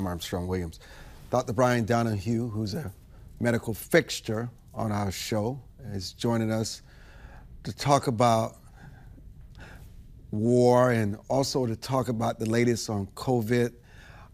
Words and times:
I'm 0.00 0.06
Armstrong 0.06 0.46
Williams. 0.46 0.80
Dr. 1.30 1.52
Brian 1.52 1.84
Donohue, 1.84 2.48
who's 2.48 2.72
a 2.72 2.90
medical 3.38 3.74
fixture 3.74 4.48
on 4.72 4.92
our 4.92 5.12
show, 5.12 5.60
is 5.92 6.14
joining 6.14 6.50
us 6.50 6.80
to 7.64 7.76
talk 7.76 8.06
about 8.06 8.56
war 10.30 10.92
and 10.92 11.18
also 11.28 11.66
to 11.66 11.76
talk 11.76 12.08
about 12.08 12.38
the 12.38 12.46
latest 12.46 12.88
on 12.88 13.08
COVID 13.08 13.74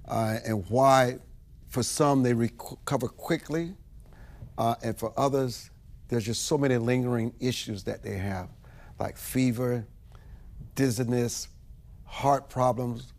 uh, 0.06 0.38
and 0.46 0.64
why, 0.68 1.18
for 1.66 1.82
some, 1.82 2.22
they 2.22 2.32
recover 2.32 3.08
quickly, 3.08 3.74
uh, 4.58 4.76
and 4.84 4.96
for 4.96 5.12
others, 5.18 5.72
there's 6.06 6.26
just 6.26 6.44
so 6.44 6.56
many 6.56 6.76
lingering 6.76 7.34
issues 7.40 7.82
that 7.82 8.04
they 8.04 8.18
have, 8.18 8.50
like 9.00 9.16
fever, 9.16 9.84
dizziness, 10.76 11.48
heart 12.04 12.48
problems, 12.48 13.14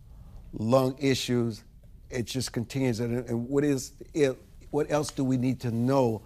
lung 0.53 0.95
issues. 0.97 1.65
It 2.09 2.25
just 2.25 2.53
continues. 2.53 2.99
And 2.99 3.47
what 3.47 3.63
is 3.63 3.93
it? 4.13 4.37
What 4.71 4.91
else 4.91 5.11
do 5.11 5.23
we 5.23 5.37
need 5.37 5.59
to 5.61 5.71
know 5.71 6.21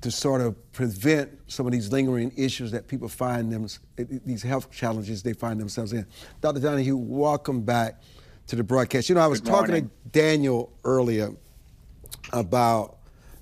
to 0.00 0.10
sort 0.10 0.40
of 0.40 0.72
prevent 0.72 1.30
some 1.46 1.66
of 1.66 1.72
these 1.72 1.90
lingering 1.92 2.32
issues 2.36 2.70
that 2.72 2.88
people 2.88 3.08
find 3.08 3.50
them, 3.52 3.66
these 3.96 4.42
health 4.42 4.70
challenges 4.70 5.22
they 5.22 5.32
find 5.32 5.60
themselves 5.60 5.92
in? 5.92 6.06
Dr. 6.40 6.60
Donohue, 6.60 6.96
welcome 6.96 7.62
back 7.62 8.02
to 8.48 8.56
the 8.56 8.64
broadcast. 8.64 9.08
You 9.08 9.14
know, 9.14 9.22
I 9.22 9.26
was 9.26 9.40
talking 9.40 9.74
to 9.74 9.90
Daniel 10.10 10.72
earlier 10.84 11.30
about 12.32 12.98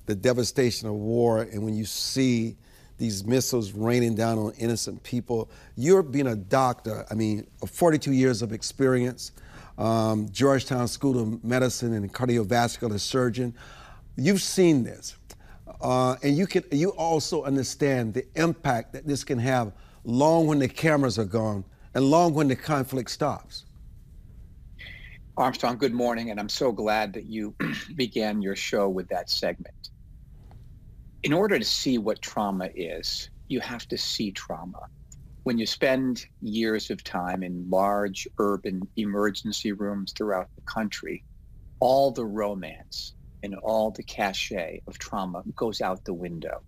the 0.07 0.15
devastation 0.15 0.89
of 0.89 0.95
war, 0.95 1.43
and 1.43 1.63
when 1.63 1.75
you 1.75 1.85
see 1.85 2.57
these 3.03 3.25
missiles 3.25 3.73
raining 3.73 4.15
down 4.15 4.39
on 4.39 4.53
innocent 4.59 5.03
people. 5.03 5.51
You're 5.77 6.05
being 6.05 6.29
a 6.29 6.37
doctor, 6.37 7.05
I 7.11 7.15
mean, 7.15 7.49
42 7.67 8.13
years 8.13 8.43
of 8.43 8.53
experience, 8.53 9.33
um, 9.79 10.29
Georgetown 10.31 10.89
School 10.89 11.21
of 11.21 11.45
Medicine 11.45 11.95
and 11.95 12.13
cardiovascular 12.13 12.99
surgeon. 12.99 13.55
You've 14.17 14.43
seen 14.43 14.85
this. 14.85 15.17
Uh, 15.81 16.17
and 16.23 16.37
you 16.37 16.47
can 16.47 16.63
you 16.71 16.91
also 16.91 17.43
understand 17.45 18.15
the 18.15 18.25
impact 18.37 18.93
that 18.93 19.07
this 19.07 19.25
can 19.25 19.39
have 19.39 19.73
long 20.05 20.47
when 20.47 20.59
the 20.59 20.69
cameras 20.69 21.19
are 21.19 21.25
gone 21.25 21.65
and 21.95 22.05
long 22.05 22.35
when 22.35 22.49
the 22.49 22.57
conflict 22.57 23.11
stops. 23.11 23.65
Armstrong, 25.37 25.79
good 25.79 25.95
morning, 25.95 26.31
and 26.31 26.39
I'm 26.39 26.49
so 26.49 26.71
glad 26.73 27.13
that 27.15 27.25
you 27.25 27.55
began 27.97 28.43
your 28.43 28.55
show 28.55 28.89
with 28.89 29.09
that 29.09 29.31
segment 29.31 29.91
in 31.23 31.33
order 31.33 31.59
to 31.59 31.65
see 31.65 31.99
what 31.99 32.21
trauma 32.21 32.69
is, 32.75 33.31
you 33.49 33.61
have 33.61 33.87
to 33.89 33.99
see 33.99 34.33
trauma. 34.33 34.89
When 35.45 35.59
you 35.59 35.67
spend 35.67 36.25
years 36.41 36.91
of 36.91 37.03
time 37.03 37.43
in 37.43 37.69
large 37.69 38.29
urban 38.39 38.83
emergency 38.97 39.73
rooms 39.73 40.13
throughout 40.13 40.49
the 40.55 40.63
country, 40.63 41.25
all 41.81 42.13
the 42.13 42.25
romance 42.25 43.15
and 43.43 43.57
all 43.57 43.91
the 43.91 44.05
cachet 44.05 44.83
of 44.87 44.99
trauma 44.99 45.43
goes 45.57 45.81
out 45.81 46.05
the 46.05 46.15
window. 46.15 46.63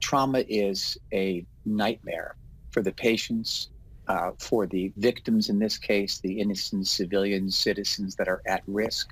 Trauma 0.00 0.44
is 0.48 0.96
a 1.12 1.44
nightmare 1.66 2.36
for 2.70 2.80
the 2.80 2.92
patients, 2.92 3.68
uh, 4.08 4.30
for 4.38 4.66
the 4.66 4.92
victims 4.96 5.50
in 5.50 5.58
this 5.58 5.76
case, 5.76 6.18
the 6.20 6.40
innocent 6.40 6.86
civilian 6.86 7.50
citizens 7.50 8.16
that 8.16 8.28
are 8.28 8.40
at 8.46 8.62
risk. 8.66 9.10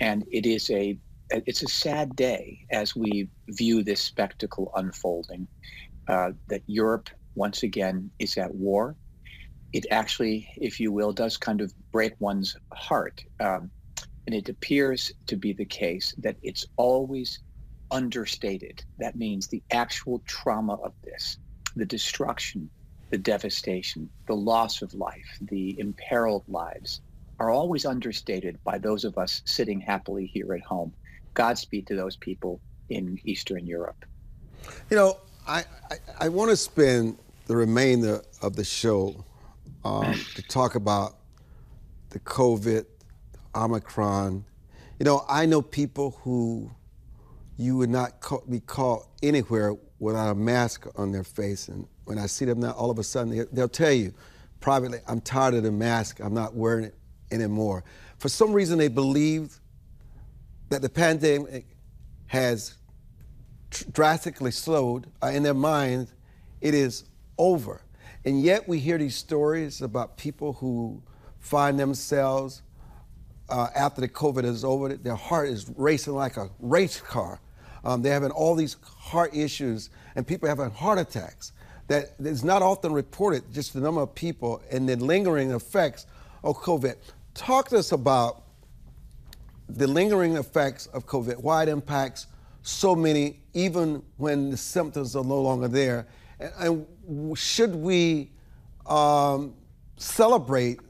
And 0.00 0.26
it 0.30 0.44
is 0.44 0.68
a 0.70 0.98
it's 1.30 1.62
a 1.62 1.68
sad 1.68 2.16
day 2.16 2.66
as 2.70 2.96
we 2.96 3.28
view 3.48 3.82
this 3.82 4.00
spectacle 4.02 4.70
unfolding. 4.76 5.46
Uh, 6.08 6.32
that 6.48 6.62
Europe 6.66 7.10
once 7.38 7.62
again 7.62 8.10
is 8.18 8.36
at 8.36 8.54
war. 8.54 8.96
It 9.72 9.86
actually, 9.90 10.48
if 10.56 10.80
you 10.80 10.92
will, 10.92 11.12
does 11.12 11.36
kind 11.36 11.60
of 11.60 11.72
break 11.92 12.14
one's 12.18 12.56
heart. 12.72 13.24
Um, 13.40 13.70
and 14.26 14.34
it 14.34 14.48
appears 14.48 15.12
to 15.26 15.36
be 15.36 15.52
the 15.54 15.64
case 15.64 16.14
that 16.18 16.36
it's 16.42 16.66
always 16.76 17.38
understated. 17.90 18.84
That 18.98 19.16
means 19.16 19.46
the 19.46 19.62
actual 19.70 20.22
trauma 20.26 20.74
of 20.74 20.92
this, 21.02 21.38
the 21.76 21.86
destruction, 21.86 22.68
the 23.10 23.18
devastation, 23.18 24.10
the 24.26 24.36
loss 24.36 24.82
of 24.82 24.92
life, 24.92 25.38
the 25.40 25.78
imperiled 25.80 26.44
lives 26.48 27.00
are 27.38 27.50
always 27.50 27.86
understated 27.86 28.58
by 28.64 28.78
those 28.78 29.04
of 29.04 29.16
us 29.16 29.42
sitting 29.44 29.80
happily 29.80 30.26
here 30.26 30.52
at 30.54 30.60
home. 30.62 30.92
Godspeed 31.34 31.86
to 31.86 31.96
those 31.96 32.16
people 32.16 32.60
in 32.88 33.18
Eastern 33.24 33.66
Europe. 33.66 34.04
You 34.90 34.96
know, 34.96 35.18
I, 35.46 35.64
I, 35.90 35.96
I 36.20 36.28
want 36.28 36.50
to 36.50 36.56
spend 36.56 37.16
the 37.48 37.56
remainder 37.56 38.22
of 38.42 38.54
the 38.54 38.62
show 38.62 39.24
um, 39.84 40.14
to 40.34 40.42
talk 40.42 40.74
about 40.74 41.16
the 42.10 42.20
COVID, 42.20 42.84
Omicron. 43.54 44.44
You 44.98 45.04
know, 45.04 45.24
I 45.28 45.46
know 45.46 45.62
people 45.62 46.18
who 46.22 46.70
you 47.56 47.76
would 47.78 47.90
not 47.90 48.20
call, 48.20 48.44
be 48.48 48.60
caught 48.60 49.08
anywhere 49.22 49.74
without 49.98 50.30
a 50.30 50.34
mask 50.34 50.86
on 50.96 51.10
their 51.10 51.24
face. 51.24 51.68
And 51.68 51.88
when 52.04 52.18
I 52.18 52.26
see 52.26 52.44
them 52.44 52.60
now, 52.60 52.72
all 52.72 52.90
of 52.90 52.98
a 52.98 53.02
sudden, 53.02 53.36
they, 53.36 53.44
they'll 53.50 53.68
tell 53.68 53.92
you 53.92 54.12
privately, 54.60 54.98
I'm 55.08 55.20
tired 55.20 55.54
of 55.54 55.62
the 55.62 55.72
mask, 55.72 56.20
I'm 56.20 56.34
not 56.34 56.54
wearing 56.54 56.84
it 56.84 56.94
anymore. 57.30 57.82
For 58.18 58.28
some 58.28 58.52
reason, 58.52 58.78
they 58.78 58.88
believe 58.88 59.58
that 60.68 60.82
the 60.82 60.88
pandemic 60.88 61.64
has 62.26 62.76
drastically 63.92 64.50
slowed 64.50 65.06
uh, 65.22 65.28
in 65.28 65.42
their 65.42 65.54
minds, 65.54 66.12
it 66.60 66.74
is 66.74 67.04
over. 67.38 67.82
And 68.24 68.42
yet 68.42 68.68
we 68.68 68.78
hear 68.78 68.98
these 68.98 69.16
stories 69.16 69.80
about 69.80 70.16
people 70.16 70.54
who 70.54 71.02
find 71.38 71.78
themselves 71.78 72.62
uh, 73.48 73.68
after 73.74 74.00
the 74.00 74.08
COVID 74.08 74.44
is 74.44 74.64
over, 74.64 74.94
their 74.94 75.14
heart 75.14 75.48
is 75.48 75.70
racing 75.76 76.14
like 76.14 76.36
a 76.36 76.50
race 76.58 77.00
car. 77.00 77.40
Um, 77.84 78.02
they're 78.02 78.12
having 78.12 78.30
all 78.30 78.54
these 78.54 78.76
heart 78.82 79.34
issues, 79.34 79.90
and 80.16 80.26
people 80.26 80.48
having 80.48 80.70
heart 80.70 80.98
attacks. 80.98 81.52
That 81.86 82.14
is 82.18 82.44
not 82.44 82.60
often 82.60 82.92
reported, 82.92 83.50
just 83.52 83.72
the 83.72 83.80
number 83.80 84.02
of 84.02 84.14
people 84.14 84.60
and 84.70 84.86
the 84.86 84.96
lingering 84.96 85.52
effects 85.52 86.06
of 86.44 86.56
COVID. 86.58 86.96
Talk 87.32 87.70
to 87.70 87.78
us 87.78 87.92
about 87.92 88.42
the 89.70 89.86
lingering 89.86 90.36
effects 90.36 90.86
of 90.88 91.06
COVID, 91.06 91.42
why 91.42 91.62
it 91.62 91.68
impacts 91.70 92.26
so 92.62 92.94
many, 92.94 93.40
even 93.54 94.02
when 94.18 94.50
the 94.50 94.56
symptoms 94.56 95.16
are 95.16 95.24
no 95.24 95.40
longer 95.40 95.68
there. 95.68 96.06
And, 96.40 96.86
and 97.08 97.38
should 97.38 97.74
we 97.74 98.30
um, 98.86 99.54
celebrate 99.96 100.80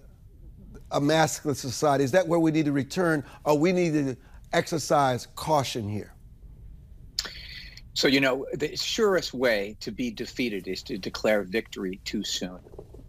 a 0.91 1.01
masculine 1.01 1.55
society? 1.55 2.05
Is 2.05 2.13
that 2.13 2.27
where 2.27 2.41
we 2.41 2.51
need 2.51 2.65
to 2.67 2.73
return, 2.73 3.25
or 3.45 3.59
we 3.59 3.73
need 3.73 3.93
to 3.93 4.17
exercise 4.53 5.27
caution 5.35 5.89
here? 5.89 6.15
So, 7.95 8.07
you 8.07 8.21
know, 8.21 8.47
the 8.55 8.77
surest 8.77 9.35
way 9.35 9.77
to 9.81 9.91
be 9.91 10.11
defeated 10.11 10.69
is 10.69 10.83
to 10.85 10.99
declare 10.99 11.43
victory 11.43 12.01
too 12.05 12.23
soon. 12.23 12.59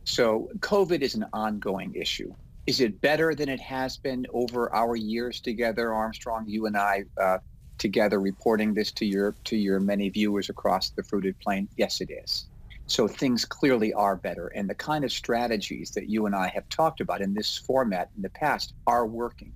So, 0.04 0.50
COVID 0.60 1.02
is 1.02 1.14
an 1.14 1.26
ongoing 1.32 1.94
issue. 1.94 2.34
Is 2.66 2.82
it 2.82 3.00
better 3.00 3.36
than 3.36 3.50
it 3.50 3.60
has 3.60 3.98
been 3.98 4.26
over 4.34 4.74
our 4.74 4.96
years 4.96 5.42
together, 5.42 5.94
Armstrong? 5.94 6.46
You 6.48 6.66
and 6.66 6.76
I 6.76 7.04
uh, 7.22 7.38
together 7.80 8.20
reporting 8.20 8.74
this 8.74 8.92
to 8.94 9.06
your 9.06 9.36
to 9.46 9.58
your 9.58 9.80
many 9.80 10.10
viewers 10.10 10.50
across 10.50 10.90
the 10.92 11.04
fruited 11.04 11.40
plain. 11.40 11.68
Yes, 11.78 12.02
it 12.02 12.12
is. 12.12 12.46
So 12.86 13.08
things 13.08 13.46
clearly 13.46 13.94
are 13.94 14.16
better, 14.16 14.48
and 14.48 14.70
the 14.70 14.76
kind 14.76 15.04
of 15.04 15.12
strategies 15.12 15.92
that 15.92 16.10
you 16.10 16.26
and 16.26 16.36
I 16.36 16.48
have 16.50 16.68
talked 16.70 17.02
about 17.02 17.22
in 17.22 17.34
this 17.34 17.58
format 17.58 18.10
in 18.16 18.22
the 18.22 18.30
past 18.30 18.74
are 18.88 19.06
working. 19.06 19.54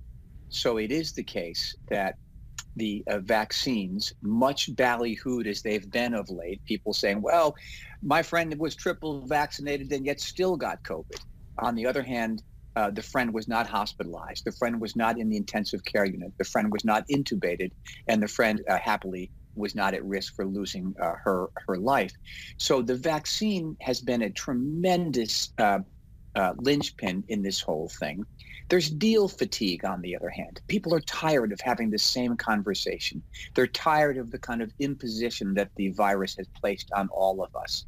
So 0.48 0.76
it 0.76 0.92
is 0.92 1.12
the 1.12 1.24
case 1.24 1.74
that 1.90 2.16
the 2.76 3.04
uh, 3.08 3.18
vaccines, 3.18 4.12
much 4.22 4.74
ballyhooed 4.74 5.46
as 5.46 5.62
they've 5.62 5.90
been 5.90 6.14
of 6.14 6.30
late, 6.30 6.64
people 6.64 6.92
saying, 6.92 7.22
well, 7.22 7.54
my 8.02 8.22
friend 8.22 8.56
was 8.58 8.74
triple 8.74 9.26
vaccinated 9.26 9.92
and 9.92 10.06
yet 10.06 10.20
still 10.20 10.56
got 10.56 10.82
COVID. 10.82 11.20
On 11.58 11.74
the 11.74 11.86
other 11.86 12.02
hand, 12.02 12.42
uh, 12.76 12.90
the 12.90 13.02
friend 13.02 13.32
was 13.32 13.48
not 13.48 13.66
hospitalized. 13.66 14.44
The 14.44 14.52
friend 14.52 14.80
was 14.80 14.96
not 14.96 15.18
in 15.18 15.28
the 15.28 15.36
intensive 15.36 15.84
care 15.84 16.04
unit. 16.04 16.32
The 16.38 16.44
friend 16.44 16.72
was 16.72 16.84
not 16.84 17.06
intubated, 17.08 17.70
and 18.08 18.22
the 18.22 18.28
friend 18.28 18.62
uh, 18.68 18.78
happily 18.78 19.30
was 19.54 19.74
not 19.74 19.94
at 19.94 20.04
risk 20.04 20.34
for 20.34 20.44
losing 20.44 20.94
uh, 21.00 21.12
her 21.22 21.48
her 21.66 21.78
life. 21.78 22.12
So 22.58 22.82
the 22.82 22.96
vaccine 22.96 23.76
has 23.80 24.00
been 24.00 24.22
a 24.22 24.30
tremendous 24.30 25.52
uh, 25.58 25.80
uh, 26.34 26.54
linchpin 26.58 27.24
in 27.28 27.42
this 27.42 27.60
whole 27.60 27.88
thing. 28.00 28.24
There's 28.70 28.90
deal 28.90 29.28
fatigue, 29.28 29.84
on 29.84 30.00
the 30.00 30.16
other 30.16 30.30
hand. 30.30 30.60
People 30.68 30.94
are 30.94 31.00
tired 31.00 31.52
of 31.52 31.60
having 31.60 31.90
the 31.90 31.98
same 31.98 32.36
conversation. 32.36 33.22
They're 33.54 33.66
tired 33.66 34.16
of 34.16 34.30
the 34.30 34.38
kind 34.38 34.62
of 34.62 34.72
imposition 34.80 35.54
that 35.54 35.70
the 35.76 35.90
virus 35.90 36.34
has 36.36 36.48
placed 36.60 36.90
on 36.92 37.08
all 37.08 37.42
of 37.42 37.54
us. 37.54 37.84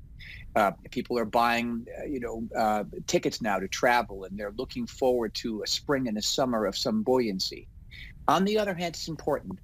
Uh, 0.56 0.72
people 0.90 1.18
are 1.18 1.26
buying, 1.26 1.86
uh, 2.00 2.06
you 2.06 2.18
know, 2.18 2.42
uh, 2.56 2.82
tickets 3.06 3.40
now 3.42 3.58
to 3.58 3.68
travel, 3.68 4.24
and 4.24 4.38
they're 4.38 4.54
looking 4.56 4.86
forward 4.86 5.34
to 5.34 5.62
a 5.62 5.66
spring 5.66 6.08
and 6.08 6.16
a 6.16 6.22
summer 6.22 6.64
of 6.64 6.76
some 6.76 7.02
buoyancy. 7.02 7.68
On 8.26 8.44
the 8.44 8.58
other 8.58 8.74
hand, 8.74 8.94
it's 8.94 9.06
important 9.06 9.60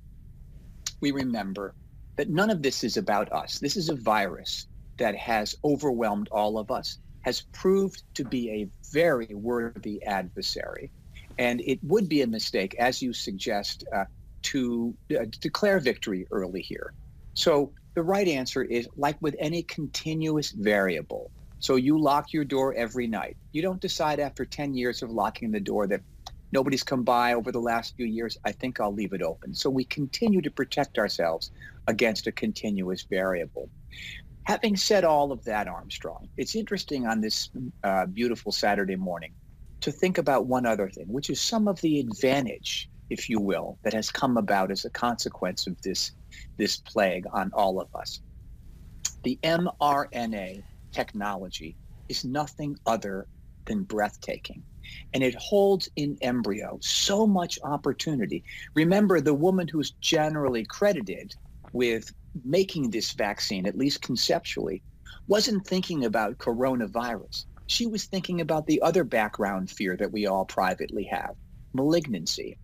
we 1.02 1.10
remember 1.10 1.74
that 2.16 2.30
none 2.30 2.48
of 2.48 2.62
this 2.62 2.84
is 2.84 2.96
about 2.96 3.30
us. 3.32 3.58
This 3.58 3.76
is 3.76 3.90
a 3.90 3.96
virus 3.96 4.68
that 4.96 5.16
has 5.16 5.56
overwhelmed 5.64 6.28
all 6.30 6.56
of 6.56 6.70
us, 6.70 6.98
has 7.22 7.42
proved 7.52 8.02
to 8.14 8.24
be 8.24 8.50
a 8.50 8.68
very 8.92 9.34
worthy 9.34 10.02
adversary. 10.04 10.90
And 11.38 11.60
it 11.62 11.80
would 11.82 12.08
be 12.08 12.22
a 12.22 12.26
mistake, 12.26 12.76
as 12.78 13.02
you 13.02 13.12
suggest, 13.12 13.84
uh, 13.94 14.04
to 14.42 14.94
uh, 15.18 15.24
declare 15.40 15.80
victory 15.80 16.26
early 16.30 16.62
here. 16.62 16.92
So 17.34 17.72
the 17.94 18.02
right 18.02 18.28
answer 18.28 18.62
is 18.62 18.88
like 18.96 19.20
with 19.20 19.36
any 19.38 19.62
continuous 19.62 20.50
variable. 20.50 21.30
So 21.58 21.76
you 21.76 21.98
lock 21.98 22.32
your 22.32 22.44
door 22.44 22.74
every 22.74 23.06
night. 23.06 23.36
You 23.52 23.62
don't 23.62 23.80
decide 23.80 24.18
after 24.18 24.44
10 24.44 24.74
years 24.74 25.02
of 25.02 25.10
locking 25.10 25.52
the 25.52 25.60
door 25.60 25.86
that 25.86 26.00
nobody's 26.50 26.82
come 26.82 27.02
by 27.02 27.34
over 27.34 27.52
the 27.52 27.60
last 27.60 27.96
few 27.96 28.06
years. 28.06 28.36
I 28.44 28.52
think 28.52 28.80
I'll 28.80 28.92
leave 28.92 29.12
it 29.12 29.22
open. 29.22 29.54
So 29.54 29.70
we 29.70 29.84
continue 29.84 30.42
to 30.42 30.50
protect 30.50 30.98
ourselves 30.98 31.50
against 31.86 32.26
a 32.26 32.32
continuous 32.32 33.02
variable. 33.02 33.68
Having 34.44 34.76
said 34.76 35.04
all 35.04 35.30
of 35.30 35.44
that, 35.44 35.68
Armstrong, 35.68 36.28
it's 36.36 36.56
interesting 36.56 37.06
on 37.06 37.20
this 37.20 37.50
uh, 37.84 38.06
beautiful 38.06 38.50
Saturday 38.50 38.96
morning 38.96 39.32
to 39.82 39.92
think 39.92 40.18
about 40.18 40.46
one 40.46 40.66
other 40.66 40.88
thing, 40.88 41.06
which 41.06 41.30
is 41.30 41.40
some 41.40 41.68
of 41.68 41.80
the 41.80 42.00
advantage, 42.00 42.88
if 43.10 43.28
you 43.28 43.38
will, 43.38 43.78
that 43.82 43.92
has 43.92 44.10
come 44.10 44.36
about 44.36 44.70
as 44.70 44.84
a 44.84 44.90
consequence 44.90 45.66
of 45.66 45.80
this, 45.82 46.12
this 46.56 46.76
plague 46.76 47.26
on 47.32 47.50
all 47.54 47.80
of 47.80 47.88
us. 47.94 48.20
The 49.22 49.38
mRNA 49.42 50.62
technology 50.90 51.76
is 52.08 52.24
nothing 52.24 52.76
other 52.86 53.26
than 53.66 53.84
breathtaking. 53.84 54.62
And 55.14 55.22
it 55.22 55.34
holds 55.36 55.88
in 55.96 56.18
embryo 56.22 56.78
so 56.80 57.26
much 57.26 57.58
opportunity. 57.62 58.42
Remember, 58.74 59.20
the 59.20 59.34
woman 59.34 59.68
who's 59.68 59.92
generally 60.00 60.64
credited 60.64 61.34
with 61.72 62.12
making 62.44 62.90
this 62.90 63.12
vaccine, 63.12 63.66
at 63.66 63.78
least 63.78 64.02
conceptually, 64.02 64.82
wasn't 65.28 65.66
thinking 65.66 66.04
about 66.04 66.38
coronavirus. 66.38 67.46
She 67.66 67.86
was 67.86 68.04
thinking 68.04 68.40
about 68.40 68.66
the 68.66 68.82
other 68.82 69.04
background 69.04 69.70
fear 69.70 69.96
that 69.96 70.12
we 70.12 70.26
all 70.26 70.44
privately 70.44 71.04
have, 71.04 71.36
malignancy. 71.72 72.58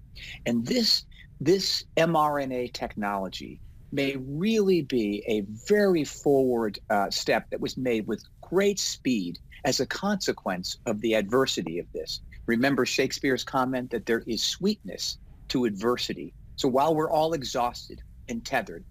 And 0.44 0.66
this, 0.66 1.04
this 1.40 1.84
mRNA 1.96 2.72
technology 2.72 3.60
may 3.92 4.16
really 4.16 4.82
be 4.82 5.22
a 5.26 5.44
very 5.66 6.04
forward 6.04 6.78
uh, 6.90 7.10
step 7.10 7.48
that 7.50 7.60
was 7.60 7.76
made 7.76 8.06
with 8.06 8.22
great 8.42 8.78
speed 8.78 9.38
as 9.64 9.80
a 9.80 9.86
consequence 9.86 10.76
of 10.86 11.00
the 11.00 11.14
adversity 11.14 11.78
of 11.78 11.86
this. 11.92 12.20
Remember 12.46 12.84
Shakespeare's 12.84 13.44
comment 13.44 13.90
that 13.90 14.06
there 14.06 14.22
is 14.26 14.42
sweetness 14.42 15.18
to 15.48 15.64
adversity. 15.64 16.34
So 16.56 16.68
while 16.68 16.94
we're 16.94 17.10
all 17.10 17.32
exhausted 17.32 18.02
and 18.28 18.44
tethered, 18.44 18.84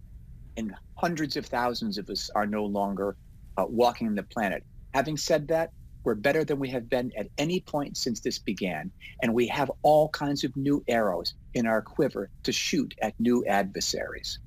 and 0.55 0.73
hundreds 0.95 1.37
of 1.37 1.45
thousands 1.45 1.97
of 1.97 2.09
us 2.09 2.29
are 2.33 2.47
no 2.47 2.65
longer 2.65 3.15
uh, 3.57 3.65
walking 3.67 4.15
the 4.15 4.23
planet, 4.23 4.63
having 4.93 5.17
said 5.17 5.47
that, 5.49 5.71
we're 6.03 6.15
better 6.15 6.45
than 6.45 6.57
we 6.57 6.69
have 6.69 6.89
been 6.89 7.11
at 7.17 7.27
any 7.37 7.59
point 7.59 7.97
since 7.97 8.21
this 8.21 8.39
began, 8.39 8.89
and 9.21 9.33
we 9.33 9.45
have 9.47 9.69
all 9.81 10.07
kinds 10.09 10.45
of 10.45 10.55
new 10.55 10.81
arrows 10.87 11.33
in 11.57 11.67
our 11.67 11.81
quiver 11.81 12.29
to 12.43 12.51
shoot 12.51 12.95
at 13.01 13.19
new 13.19 13.43
adversaries. 13.45 14.39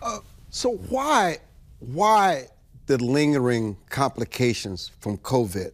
Uh, 0.00 0.18
so 0.50 0.76
why 0.88 1.38
why 1.80 2.46
the 2.86 3.02
lingering 3.02 3.76
complications 3.90 4.90
from 5.00 5.18
COVID, 5.18 5.72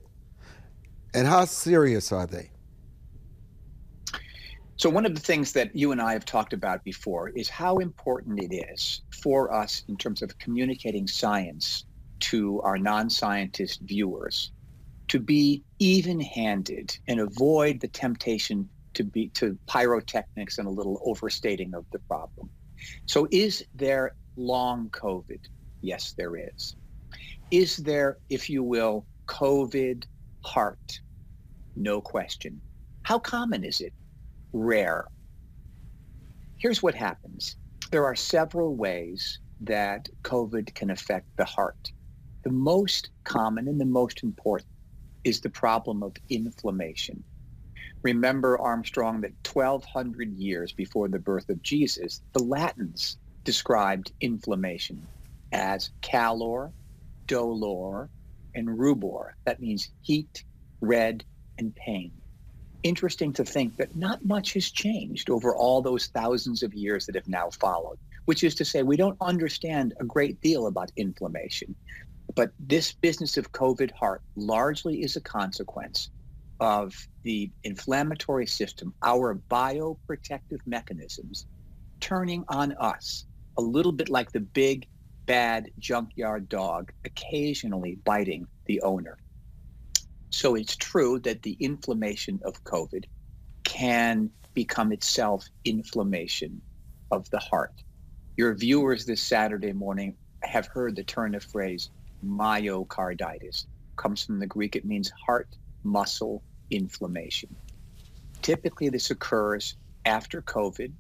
and 1.14 1.26
how 1.26 1.44
serious 1.44 2.12
are 2.12 2.26
they? 2.26 2.50
So 4.76 4.88
one 4.88 5.04
of 5.04 5.14
the 5.14 5.20
things 5.20 5.52
that 5.52 5.76
you 5.76 5.92
and 5.92 6.00
I 6.00 6.14
have 6.14 6.25
talked 6.25 6.54
about 6.54 6.82
before 6.84 7.28
is 7.28 7.50
how 7.50 7.76
important 7.78 8.43
it 8.43 8.54
is 8.54 9.02
for 9.22 9.52
us 9.52 9.84
in 9.88 9.96
terms 9.96 10.22
of 10.22 10.38
communicating 10.38 11.06
science 11.06 11.84
to 12.20 12.62
our 12.62 12.78
non-scientist 12.78 13.81
viewers 13.82 14.52
to 15.08 15.19
be 15.19 15.62
even-handed 15.81 16.96
and 17.08 17.20
avoid 17.20 17.81
the 17.81 17.88
temptation 17.88 18.69
to 18.94 19.04
be 19.04 19.28
to 19.31 19.58
pyrotechnics 19.66 20.58
and 20.58 20.66
a 20.66 20.70
little 20.70 21.00
overstating 21.04 21.75
of 21.75 21.84
the 21.92 21.98
problem. 22.00 22.50
So 23.06 23.28
is 23.31 23.64
there 23.75 24.14
long 24.37 24.90
COVID? 24.90 25.40
Yes, 25.81 26.14
there 26.16 26.37
is. 26.37 26.76
Is 27.50 27.76
there, 27.78 28.19
if 28.28 28.48
you 28.48 28.62
will, 28.62 29.06
COVID 29.26 30.04
heart? 30.44 31.00
No 31.76 32.00
question. 32.00 32.60
How 33.02 33.19
common 33.19 33.64
is 33.64 33.81
it? 33.81 33.92
Rare. 34.52 35.06
Here's 36.58 36.82
what 36.82 36.94
happens. 36.94 37.56
There 37.90 38.04
are 38.04 38.14
several 38.14 38.76
ways 38.76 39.40
that 39.62 40.08
COVID 40.22 40.75
can 40.75 40.90
affect 40.90 41.26
the 41.36 41.44
heart. 41.44 41.93
The 42.44 42.52
most 42.52 43.10
common 43.25 43.69
and 43.69 43.81
the 43.81 43.84
most 43.84 44.22
important 44.22 44.69
is 45.25 45.40
the 45.40 45.50
problem 45.50 46.02
of 46.02 46.16
inflammation. 46.28 47.22
Remember, 48.02 48.58
Armstrong, 48.58 49.20
that 49.20 49.32
1200 49.47 50.32
years 50.32 50.73
before 50.73 51.08
the 51.08 51.19
birth 51.19 51.50
of 51.50 51.62
Jesus, 51.62 52.23
the 52.32 52.43
Latins 52.43 53.19
described 53.44 54.12
inflammation 54.20 55.06
as 55.52 55.91
calor, 56.00 56.73
dolor, 57.26 58.08
and 58.55 58.69
rubor. 58.69 59.32
That 59.44 59.61
means 59.61 59.91
heat, 60.00 60.44
red, 60.81 61.25
and 61.58 61.75
pain. 61.75 62.12
Interesting 62.82 63.35
to 63.35 63.44
think 63.44 63.76
that 63.76 63.94
not 63.94 64.25
much 64.25 64.55
has 64.55 64.70
changed 64.70 65.29
over 65.29 65.55
all 65.55 65.82
those 65.82 66.06
thousands 66.06 66.62
of 66.62 66.73
years 66.73 67.05
that 67.05 67.14
have 67.14 67.29
now 67.29 67.50
followed, 67.50 67.99
which 68.25 68.43
is 68.43 68.55
to 68.55 68.64
say, 68.64 68.82
we 68.82 68.96
don't 68.96 69.19
understand 69.20 69.93
a 70.00 70.05
great 70.05 70.41
deal 70.41 70.67
about 70.67 70.91
inflammation. 70.96 71.75
But 72.35 72.53
this 72.58 72.93
business 72.93 73.37
of 73.37 73.53
COVID 73.53 73.91
heart 73.93 74.23
largely 74.37 75.03
is 75.03 75.17
a 75.17 75.20
consequence 75.20 76.08
of 76.60 76.94
the 77.22 77.50
inflammatory 77.64 78.46
system, 78.46 78.94
our 79.02 79.40
bioprotective 79.50 80.60
mechanisms, 80.66 81.46
turning 82.00 82.44
on 82.48 82.72
us 82.78 83.24
a 83.58 83.62
little 83.62 83.92
bit 83.92 84.08
like 84.08 84.30
the 84.32 84.40
big, 84.40 84.86
bad 85.26 85.70
junkyard 85.78 86.48
dog 86.48 86.90
occasionally 87.04 87.98
biting 88.04 88.46
the 88.66 88.80
owner. 88.82 89.16
So 90.30 90.54
it's 90.54 90.76
true 90.76 91.18
that 91.20 91.42
the 91.42 91.56
inflammation 91.60 92.40
of 92.44 92.62
COVID 92.64 93.04
can 93.64 94.30
become 94.54 94.92
itself 94.92 95.46
inflammation 95.64 96.60
of 97.10 97.28
the 97.30 97.38
heart. 97.38 97.72
Your 98.36 98.54
viewers 98.54 99.04
this 99.04 99.22
Saturday 99.22 99.72
morning 99.72 100.16
have 100.42 100.66
heard 100.66 100.96
the 100.96 101.04
turn 101.04 101.34
of 101.34 101.44
phrase 101.44 101.90
myocarditis. 102.24 103.64
It 103.64 103.66
Comes 103.96 104.24
from 104.24 104.38
the 104.38 104.46
Greek, 104.46 104.76
it 104.76 104.84
means 104.84 105.10
heart 105.26 105.48
muscle 105.84 106.42
inflammation. 106.70 107.55
Typically, 108.43 108.88
this 108.88 109.11
occurs 109.11 109.76
after 110.05 110.43
COVID 110.43 110.93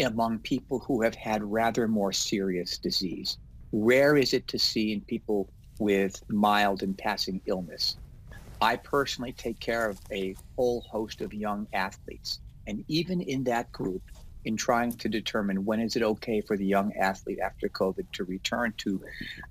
among 0.00 0.38
people 0.38 0.78
who 0.78 1.02
have 1.02 1.14
had 1.14 1.42
rather 1.42 1.88
more 1.88 2.12
serious 2.12 2.78
disease. 2.78 3.38
Rare 3.72 4.16
is 4.16 4.32
it 4.32 4.46
to 4.48 4.58
see 4.58 4.92
in 4.92 5.00
people 5.02 5.50
with 5.78 6.22
mild 6.28 6.82
and 6.82 6.96
passing 6.96 7.40
illness. 7.46 7.96
I 8.60 8.76
personally 8.76 9.32
take 9.32 9.60
care 9.60 9.88
of 9.88 10.00
a 10.10 10.34
whole 10.56 10.80
host 10.82 11.20
of 11.20 11.32
young 11.32 11.66
athletes. 11.72 12.40
And 12.66 12.84
even 12.88 13.20
in 13.20 13.44
that 13.44 13.70
group, 13.72 14.02
in 14.44 14.56
trying 14.56 14.92
to 14.92 15.08
determine 15.08 15.64
when 15.64 15.80
is 15.80 15.96
it 15.96 16.02
okay 16.02 16.40
for 16.40 16.56
the 16.56 16.64
young 16.64 16.92
athlete 16.94 17.38
after 17.42 17.68
COVID 17.68 18.06
to 18.12 18.24
return 18.24 18.72
to 18.78 19.00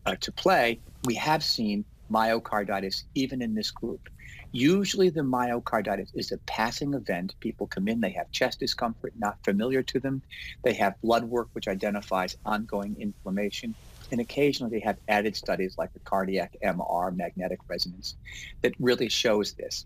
uh, 0.06 0.16
to 0.16 0.32
play, 0.32 0.80
we 1.06 1.14
have 1.16 1.44
seen 1.44 1.86
myocarditis 2.12 3.04
even 3.14 3.42
in 3.42 3.54
this 3.54 3.70
group. 3.70 4.10
Usually 4.58 5.12
the 5.12 5.22
myocarditis 5.22 6.10
is 6.16 6.32
a 6.32 6.40
passing 6.40 6.96
event. 6.96 7.36
People 7.42 7.68
come 7.68 7.88
in, 7.88 8.02
they 8.02 8.10
have 8.10 8.32
chest 8.32 8.60
discomfort 8.60 9.14
not 9.16 9.38
familiar 9.44 9.84
to 9.84 10.00
them. 10.00 10.24
They 10.64 10.74
have 10.74 11.00
blood 11.04 11.26
work 11.26 11.50
which 11.54 11.68
identifies 11.68 12.38
ongoing 12.44 12.96
inflammation. 13.00 13.76
And 14.12 14.20
occasionally 14.20 14.72
they 14.72 14.84
have 14.84 14.98
added 15.10 15.36
studies 15.36 15.76
like 15.78 15.94
the 15.94 16.00
cardiac 16.00 16.58
MR, 16.64 17.16
magnetic 17.16 17.60
resonance, 17.68 18.16
that 18.64 18.74
really 18.80 19.10
shows 19.10 19.54
this. 19.54 19.86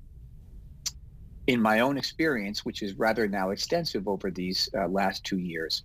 In 1.48 1.62
my 1.62 1.82
own 1.82 1.98
experience, 1.98 2.64
which 2.64 2.82
is 2.82 2.94
rather 2.94 3.28
now 3.28 3.50
extensive 3.50 4.08
over 4.08 4.32
these 4.32 4.70
uh, 4.74 4.88
last 4.88 5.26
two 5.26 5.40
years, 5.40 5.84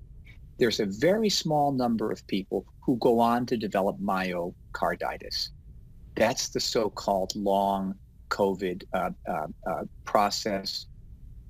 there's 0.59 0.79
a 0.79 0.87
very 0.87 1.29
small 1.29 1.73
number 1.73 2.13
of 2.13 2.25
people 2.29 2.65
who 2.83 2.95
go 2.99 3.19
on 3.19 3.47
to 3.47 3.57
develop 3.57 3.99
myocarditis. 3.99 5.49
That's 6.15 6.51
the 6.51 6.61
so-called 6.61 7.35
long 7.35 7.97
COVID 8.29 8.85
uh, 8.93 9.11
uh, 9.29 9.47
uh, 9.67 9.85
process. 10.05 10.87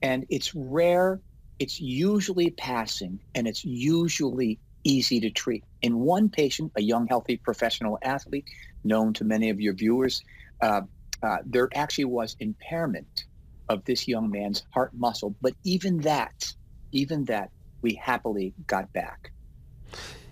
And 0.03 0.27
it's 0.29 0.55
rare, 0.55 1.21
it's 1.59 1.81
usually 1.81 2.51
passing, 2.51 3.19
and 3.35 3.47
it's 3.47 3.65
usually 3.65 4.59
easy 4.85 5.21
to 5.21 5.31
treat. 5.31 5.65
In 5.83 5.99
one 6.01 6.29
patient, 6.29 6.73
a 6.77 6.83
young, 6.83 7.07
healthy 7.07 7.37
professional 7.37 7.99
athlete, 8.03 8.49
known 8.85 9.13
to 9.15 9.25
many 9.25 9.51
of 9.51 9.61
your 9.61 9.75
viewers, 9.75 10.23
uh, 10.63 10.83
uh, 11.23 11.39
there 11.45 11.69
actually 11.75 12.05
was 12.05 12.37
impairment 12.41 13.25
of 13.69 13.85
this 13.85 14.07
young 14.07 14.31
man's 14.31 14.63
heart 14.73 14.93
muscle. 14.95 15.35
But 15.41 15.55
even 15.65 15.99
that, 16.03 16.55
even 16.93 17.25
that, 17.25 17.51
we 17.83 17.95
happily 17.95 18.55
got 18.67 18.93
back. 18.93 19.33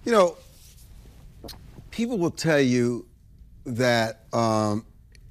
You 0.04 0.12
know, 0.12 0.36
people 1.90 2.18
will 2.18 2.30
tell 2.30 2.60
you 2.60 3.06
that 3.64 4.26
um, 4.32 4.84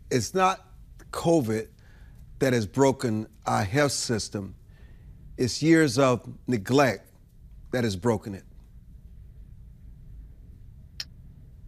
it's 0.09 0.33
not 0.33 0.65
COVID 1.13 1.67
that 2.39 2.51
has 2.51 2.65
broken 2.65 3.27
our 3.45 3.63
health 3.63 3.93
system. 3.93 4.55
It's 5.37 5.63
years 5.63 5.97
of 5.97 6.27
neglect 6.47 7.07
that 7.71 7.85
has 7.85 7.95
broken 7.95 8.35
it. 8.35 8.43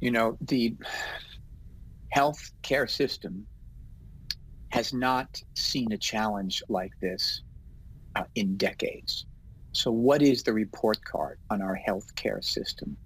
You 0.02 0.12
know, 0.12 0.38
the 0.42 0.76
health 2.10 2.52
care 2.62 2.88
system 2.88 3.46
has 4.70 4.92
not 4.94 5.42
seen 5.54 5.92
a 5.94 5.98
challenge 5.98 6.62
like 6.68 6.92
this 7.00 7.42
uh, 8.16 8.24
in 8.36 8.58
decades. 8.58 9.26
So, 9.72 9.92
what 9.92 10.22
is 10.22 10.44
the 10.44 10.54
report 10.54 11.04
card 11.06 11.40
on 11.50 11.62
our 11.62 11.80
healthcare 11.88 12.44
system? 12.44 12.98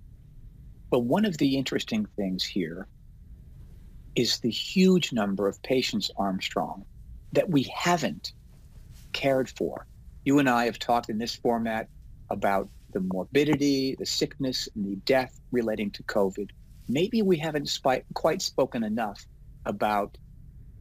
Well, 0.92 1.04
one 1.04 1.26
of 1.26 1.38
the 1.38 1.56
interesting 1.56 2.06
things 2.16 2.44
here 2.44 2.88
is 4.20 4.40
the 4.40 4.50
huge 4.50 5.14
number 5.14 5.48
of 5.48 5.64
patients, 5.64 6.12
Armstrong, 6.18 6.86
that 7.32 7.50
we 7.50 7.64
haven't 7.64 8.34
cared 9.14 9.50
for. 9.50 9.88
You 10.26 10.40
and 10.40 10.50
I 10.50 10.66
have 10.66 10.78
talked 10.78 11.10
in 11.10 11.18
this 11.18 11.36
format 11.36 11.88
about 12.30 12.68
the 12.92 13.00
morbidity, 13.00 13.96
the 13.98 14.06
sickness, 14.06 14.68
and 14.76 14.86
the 14.86 14.98
death 14.98 15.40
relating 15.52 15.90
to 15.92 16.04
COVID. 16.04 16.50
Maybe 16.90 17.22
we 17.22 17.38
haven't 17.38 17.80
quite 18.14 18.42
spoken 18.42 18.84
enough 18.84 19.26
about 19.66 20.18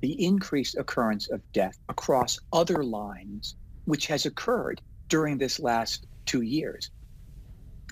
the 0.00 0.24
increased 0.24 0.76
occurrence 0.76 1.30
of 1.30 1.40
death 1.52 1.78
across 1.88 2.40
other 2.52 2.82
lines, 2.82 3.54
which 3.84 4.08
has 4.08 4.26
occurred 4.26 4.80
during 5.08 5.38
this 5.38 5.60
last 5.60 6.06
two 6.26 6.42
years. 6.42 6.90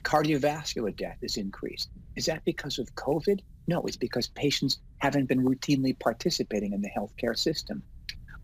Cardiovascular 0.02 0.96
death 0.96 1.18
is 1.22 1.36
increased. 1.36 1.88
Is 2.16 2.26
that 2.26 2.44
because 2.44 2.78
of 2.80 2.92
COVID? 2.96 3.40
No, 3.66 3.82
it's 3.82 3.96
because 3.96 4.28
patients 4.28 4.78
haven't 4.98 5.26
been 5.26 5.44
routinely 5.44 5.98
participating 5.98 6.72
in 6.72 6.82
the 6.82 6.90
healthcare 6.96 7.36
system. 7.36 7.82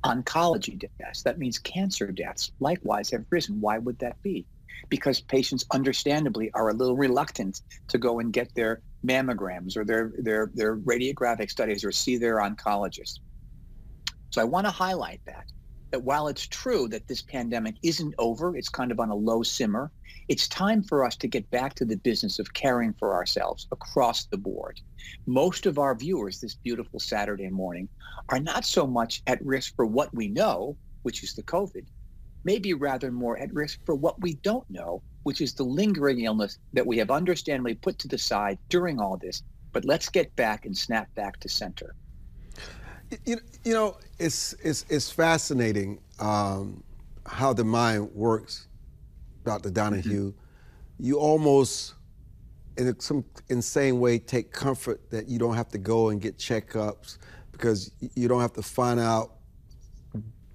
Oncology 0.05 0.85
deaths, 0.99 1.23
that 1.23 1.39
means 1.39 1.59
cancer 1.59 2.11
deaths, 2.11 2.51
likewise 2.59 3.11
have 3.11 3.25
risen. 3.31 3.61
Why 3.61 3.79
would 3.79 3.99
that 4.01 4.21
be? 4.23 4.45
Because 4.89 5.21
patients 5.21 5.65
understandably 5.71 6.51
are 6.55 6.71
a 6.71 6.75
little 6.75 6.97
reluctant 6.97 7.63
to 7.89 7.99
go 7.99 8.19
and 8.19 8.33
get 8.33 8.53
their 8.55 8.83
mammograms 9.07 9.77
or 9.77 9.85
their, 9.85 10.13
their, 10.19 10.51
their 10.55 10.77
radiographic 10.79 11.51
studies 11.51 11.85
or 11.85 11.93
see 11.93 12.17
their 12.17 12.37
oncologist. 12.37 13.21
So 14.31 14.41
I 14.41 14.45
want 14.45 14.67
to 14.67 14.73
highlight 14.73 15.21
that 15.27 15.53
that 15.93 16.03
while 16.03 16.27
it's 16.27 16.47
true 16.47 16.89
that 16.89 17.07
this 17.07 17.23
pandemic 17.23 17.77
isn't 17.83 18.15
over, 18.19 18.57
it's 18.57 18.71
kind 18.71 18.91
of 18.91 18.99
on 18.99 19.11
a 19.11 19.15
low 19.15 19.43
simmer, 19.43 19.93
it's 20.29 20.49
time 20.49 20.83
for 20.83 21.05
us 21.05 21.17
to 21.17 21.29
get 21.29 21.49
back 21.51 21.75
to 21.75 21.85
the 21.85 21.97
business 21.99 22.39
of 22.39 22.55
caring 22.55 22.95
for 22.95 23.15
ourselves 23.15 23.69
across 23.73 24.25
the 24.25 24.39
board. 24.39 24.81
Most 25.27 25.67
of 25.67 25.79
our 25.79 25.95
viewers 25.95 26.41
this 26.41 26.55
beautiful 26.55 26.99
Saturday 26.99 27.51
morning 27.51 27.89
are 28.31 28.41
not 28.41 28.65
so 28.65 28.87
much 28.87 29.23
at 29.27 29.45
risk 29.45 29.77
for 29.77 29.85
what 29.85 30.13
we 30.15 30.29
know, 30.29 30.77
which 31.03 31.23
is 31.23 31.35
the 31.35 31.43
COVID, 31.43 31.85
maybe 32.45 32.73
rather 32.73 33.13
more 33.13 33.39
at 33.39 33.53
risk 33.53 33.79
for 33.85 33.95
what 33.95 34.21
we 34.23 34.35
don't 34.37 34.69
know, 34.71 35.03
which 35.25 35.43
is 35.43 35.53
the 35.53 35.63
lingering 35.63 36.21
illness 36.21 36.59
that 36.73 36.87
we 36.87 36.97
have 36.99 37.11
understandably 37.11 37.75
put 37.75 37.99
to 37.99 38.09
the 38.09 38.19
side 38.19 38.59
during 38.71 38.99
all 38.99 39.19
this. 39.19 39.43
But 39.73 39.85
let's 39.85 40.09
get 40.09 40.35
back 40.37 40.65
and 40.65 40.77
snap 40.77 41.15
back 41.15 41.39
to 41.41 41.49
center. 41.51 41.95
You, 43.25 43.39
you 43.65 43.75
know, 43.75 43.97
it's, 44.19 44.55
it's, 44.63 44.85
it's 44.89 45.11
fascinating 45.11 46.01
um, 46.19 46.83
how 47.27 47.53
the 47.53 47.65
mind 47.65 48.11
works, 48.15 48.69
Dr. 49.45 49.71
Donohue. 49.71 50.33
Mm-hmm. 50.33 51.05
You 51.05 51.19
almost, 51.19 51.95
in 52.77 52.99
some 53.01 53.25
insane 53.49 54.01
way, 54.01 54.19
take 54.19 54.53
comfort 54.53 55.11
that 55.11 55.29
you 55.29 55.39
don't 55.39 55.55
have 55.55 55.69
to 55.69 55.79
go 55.79 56.09
and 56.09 56.21
get 56.21 56.39
checkups 56.39 57.19
because 57.51 57.91
you 58.15 58.29
don't 58.29 58.41
have 58.41 58.53
to 58.55 58.63
find 58.63 58.99
out 58.99 59.33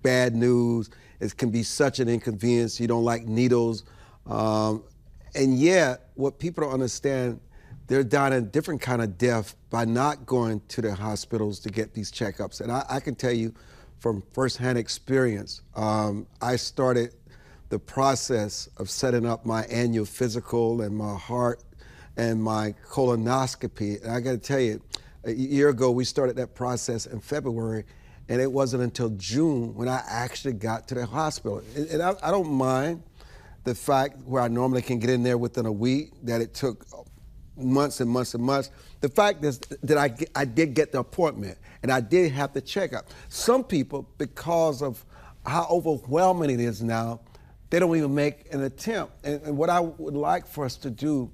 bad 0.01 0.35
news. 0.35 0.89
It 1.19 1.35
can 1.35 1.49
be 1.49 1.63
such 1.63 1.99
an 1.99 2.09
inconvenience. 2.09 2.79
You 2.79 2.87
don't 2.87 3.03
like 3.03 3.25
needles. 3.25 3.83
Um, 4.25 4.83
and 5.35 5.57
yet, 5.57 6.09
what 6.15 6.39
people 6.39 6.63
don't 6.63 6.73
understand 6.73 7.39
they're 7.87 8.03
dying 8.03 8.33
a 8.33 8.41
different 8.41 8.81
kind 8.81 9.01
of 9.01 9.17
death 9.17 9.55
by 9.69 9.85
not 9.85 10.25
going 10.25 10.61
to 10.67 10.81
the 10.81 10.93
hospitals 10.93 11.59
to 11.61 11.69
get 11.69 11.93
these 11.93 12.11
checkups. 12.11 12.61
And 12.61 12.71
I, 12.71 12.85
I 12.89 12.99
can 12.99 13.15
tell 13.15 13.31
you 13.31 13.53
from 13.99 14.23
firsthand 14.33 14.77
experience, 14.77 15.61
um, 15.75 16.27
I 16.41 16.57
started 16.57 17.13
the 17.69 17.79
process 17.79 18.69
of 18.77 18.89
setting 18.89 19.25
up 19.25 19.45
my 19.45 19.63
annual 19.65 20.05
physical 20.05 20.81
and 20.81 20.95
my 20.95 21.15
heart 21.15 21.63
and 22.17 22.41
my 22.41 22.73
colonoscopy. 22.89 24.03
And 24.03 24.11
I 24.11 24.19
got 24.19 24.31
to 24.31 24.37
tell 24.37 24.59
you, 24.59 24.81
a 25.23 25.31
year 25.31 25.69
ago 25.69 25.91
we 25.91 26.05
started 26.05 26.35
that 26.37 26.55
process 26.55 27.05
in 27.05 27.19
February, 27.19 27.83
and 28.29 28.41
it 28.41 28.51
wasn't 28.51 28.83
until 28.83 29.09
June 29.11 29.73
when 29.75 29.87
I 29.87 30.01
actually 30.07 30.53
got 30.53 30.87
to 30.89 30.95
the 30.95 31.05
hospital. 31.05 31.61
And, 31.75 31.87
and 31.87 32.01
I, 32.01 32.13
I 32.21 32.31
don't 32.31 32.51
mind 32.51 33.03
the 33.63 33.75
fact 33.75 34.17
where 34.25 34.41
I 34.41 34.47
normally 34.47 34.81
can 34.81 34.99
get 34.99 35.09
in 35.09 35.23
there 35.23 35.37
within 35.37 35.65
a 35.65 35.71
week 35.71 36.11
that 36.23 36.41
it 36.41 36.53
took 36.53 36.85
months 37.57 37.99
and 37.99 38.09
months 38.09 38.33
and 38.33 38.43
months. 38.43 38.69
The 39.01 39.09
fact 39.09 39.43
is 39.43 39.59
that 39.59 39.97
I, 39.97 40.13
I 40.35 40.45
did 40.45 40.73
get 40.73 40.91
the 40.91 40.99
appointment 40.99 41.57
and 41.83 41.91
I 41.91 42.01
did 42.01 42.31
have 42.31 42.53
the 42.53 42.61
checkup. 42.61 43.07
Some 43.29 43.63
people, 43.63 44.07
because 44.17 44.81
of 44.81 45.03
how 45.45 45.67
overwhelming 45.69 46.49
it 46.49 46.59
is 46.59 46.81
now, 46.81 47.21
they 47.69 47.79
don't 47.79 47.95
even 47.95 48.15
make 48.15 48.53
an 48.53 48.63
attempt. 48.63 49.13
And, 49.23 49.41
and 49.43 49.57
what 49.57 49.69
I 49.69 49.79
would 49.79 50.13
like 50.13 50.47
for 50.47 50.65
us 50.65 50.75
to 50.77 50.89
do 50.89 51.31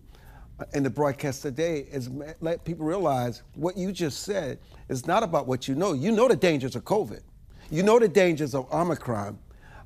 in 0.74 0.84
the 0.84 0.90
broadcast 0.90 1.42
today 1.42 1.88
is 1.92 2.10
let 2.42 2.64
people 2.64 2.86
realize 2.86 3.44
what 3.56 3.78
you 3.78 3.92
just 3.92 4.22
said 4.22 4.60
is 4.90 5.08
not 5.08 5.24
about 5.24 5.48
what 5.48 5.68
you 5.68 5.76
know. 5.76 5.94
You 5.94 6.12
know 6.12 6.28
the 6.28 6.36
dangers 6.36 6.76
of 6.76 6.84
COVID. 6.84 7.22
You 7.70 7.84
know 7.84 8.00
the 8.00 8.08
dangers 8.08 8.54
of 8.54 8.72
Omicron, 8.72 9.38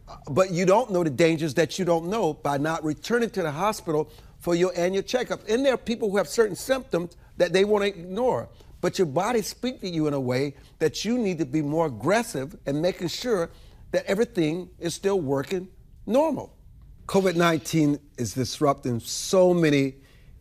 uh, 0.08 0.16
but 0.32 0.52
you 0.52 0.66
don't 0.66 0.92
know 0.92 1.04
the 1.04 1.10
dangers 1.10 1.54
that 1.56 1.80
you 1.80 1.86
don't 1.86 2.08
know 2.08 2.34
by 2.34 2.58
not 2.58 2.84
returning 2.84 3.30
to 3.32 3.42
the 3.42 3.52
hospital 3.52 4.10
for 4.48 4.56
your 4.56 4.72
annual 4.78 5.04
checkup. 5.04 5.42
And 5.50 5.66
there 5.66 5.74
are 5.74 5.78
people 5.78 6.10
who 6.10 6.16
have 6.16 6.30
certain 6.30 6.56
symptoms 6.56 7.18
that 7.36 7.52
they 7.52 7.66
want 7.66 7.84
to 7.84 7.90
ignore. 7.90 8.48
But 8.80 8.98
your 8.98 9.06
body 9.06 9.42
speaks 9.42 9.82
to 9.82 9.90
you 9.90 10.08
in 10.08 10.14
a 10.14 10.22
way 10.22 10.56
that 10.80 11.04
you 11.04 11.18
need 11.18 11.40
to 11.40 11.46
be 11.46 11.62
more 11.62 11.88
aggressive 11.88 12.56
and 12.66 12.82
making 12.82 13.10
sure 13.10 13.50
that 13.92 14.06
everything 14.06 14.70
is 14.80 14.96
still 14.96 15.20
working 15.20 15.68
normal. 16.06 16.56
COVID 17.08 17.36
19 17.36 18.00
is 18.18 18.36
disrupting 18.36 19.02
so 19.02 19.54
many 19.54 19.96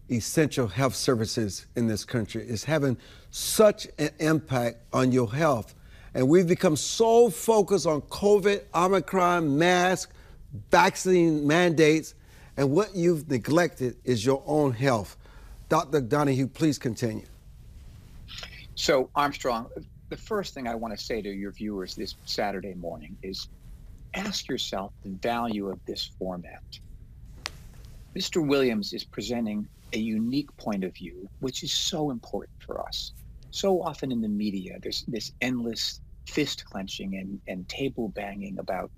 essential 0.09 0.69
health 0.69 0.95
services 0.95 1.67
in 1.75 1.89
this 1.89 2.05
country. 2.05 2.47
It's 2.47 2.63
having 2.63 2.97
such 3.33 3.89
an 3.99 4.11
impact 4.21 4.85
on 4.93 5.11
your 5.11 5.33
health. 5.33 5.75
And 6.15 6.29
we've 6.29 6.47
become 6.47 6.77
so 6.77 7.29
focused 7.29 7.89
on 7.89 8.03
COVID, 8.03 8.67
Omicron, 8.73 9.59
mask, 9.59 10.13
vaccine 10.71 11.45
mandates 11.45 12.15
and 12.57 12.71
what 12.71 12.95
you've 12.95 13.29
neglected 13.29 13.97
is 14.05 14.25
your 14.25 14.43
own 14.47 14.73
health. 14.73 15.17
Dr. 15.69 16.01
Donohue, 16.01 16.47
please 16.47 16.79
continue. 16.79 17.27
So, 18.75 19.11
Armstrong, 19.15 19.69
the 20.09 20.17
first 20.17 20.55
thing 20.55 20.69
I 20.69 20.75
want 20.75 20.97
to 20.97 21.03
say 21.03 21.21
to 21.23 21.31
your 21.31 21.51
viewers 21.51 21.95
this 21.95 22.15
Saturday 22.25 22.75
morning 22.75 23.17
is 23.23 23.49
ask 24.15 24.49
yourself 24.49 24.93
the 25.03 25.11
value 25.11 25.69
of 25.69 25.79
this 25.87 26.11
format. 26.19 26.63
Mr. 28.15 28.47
Williams 28.47 28.93
is 28.93 29.05
presenting 29.05 29.69
a 29.93 29.99
unique 29.99 30.55
point 30.57 30.85
of 30.85 30.95
view, 30.95 31.29
which 31.41 31.63
is 31.63 31.73
so 31.73 32.11
important 32.11 32.63
for 32.65 32.81
us. 32.81 33.13
So 33.51 33.83
often 33.83 34.13
in 34.13 34.21
the 34.21 34.29
media, 34.29 34.79
there's 34.81 35.05
this 35.09 35.33
endless 35.41 36.01
fist 36.27 36.65
clenching 36.65 37.17
and, 37.17 37.41
and 37.47 37.69
table 37.69 38.09
banging 38.09 38.59
about 38.59 38.91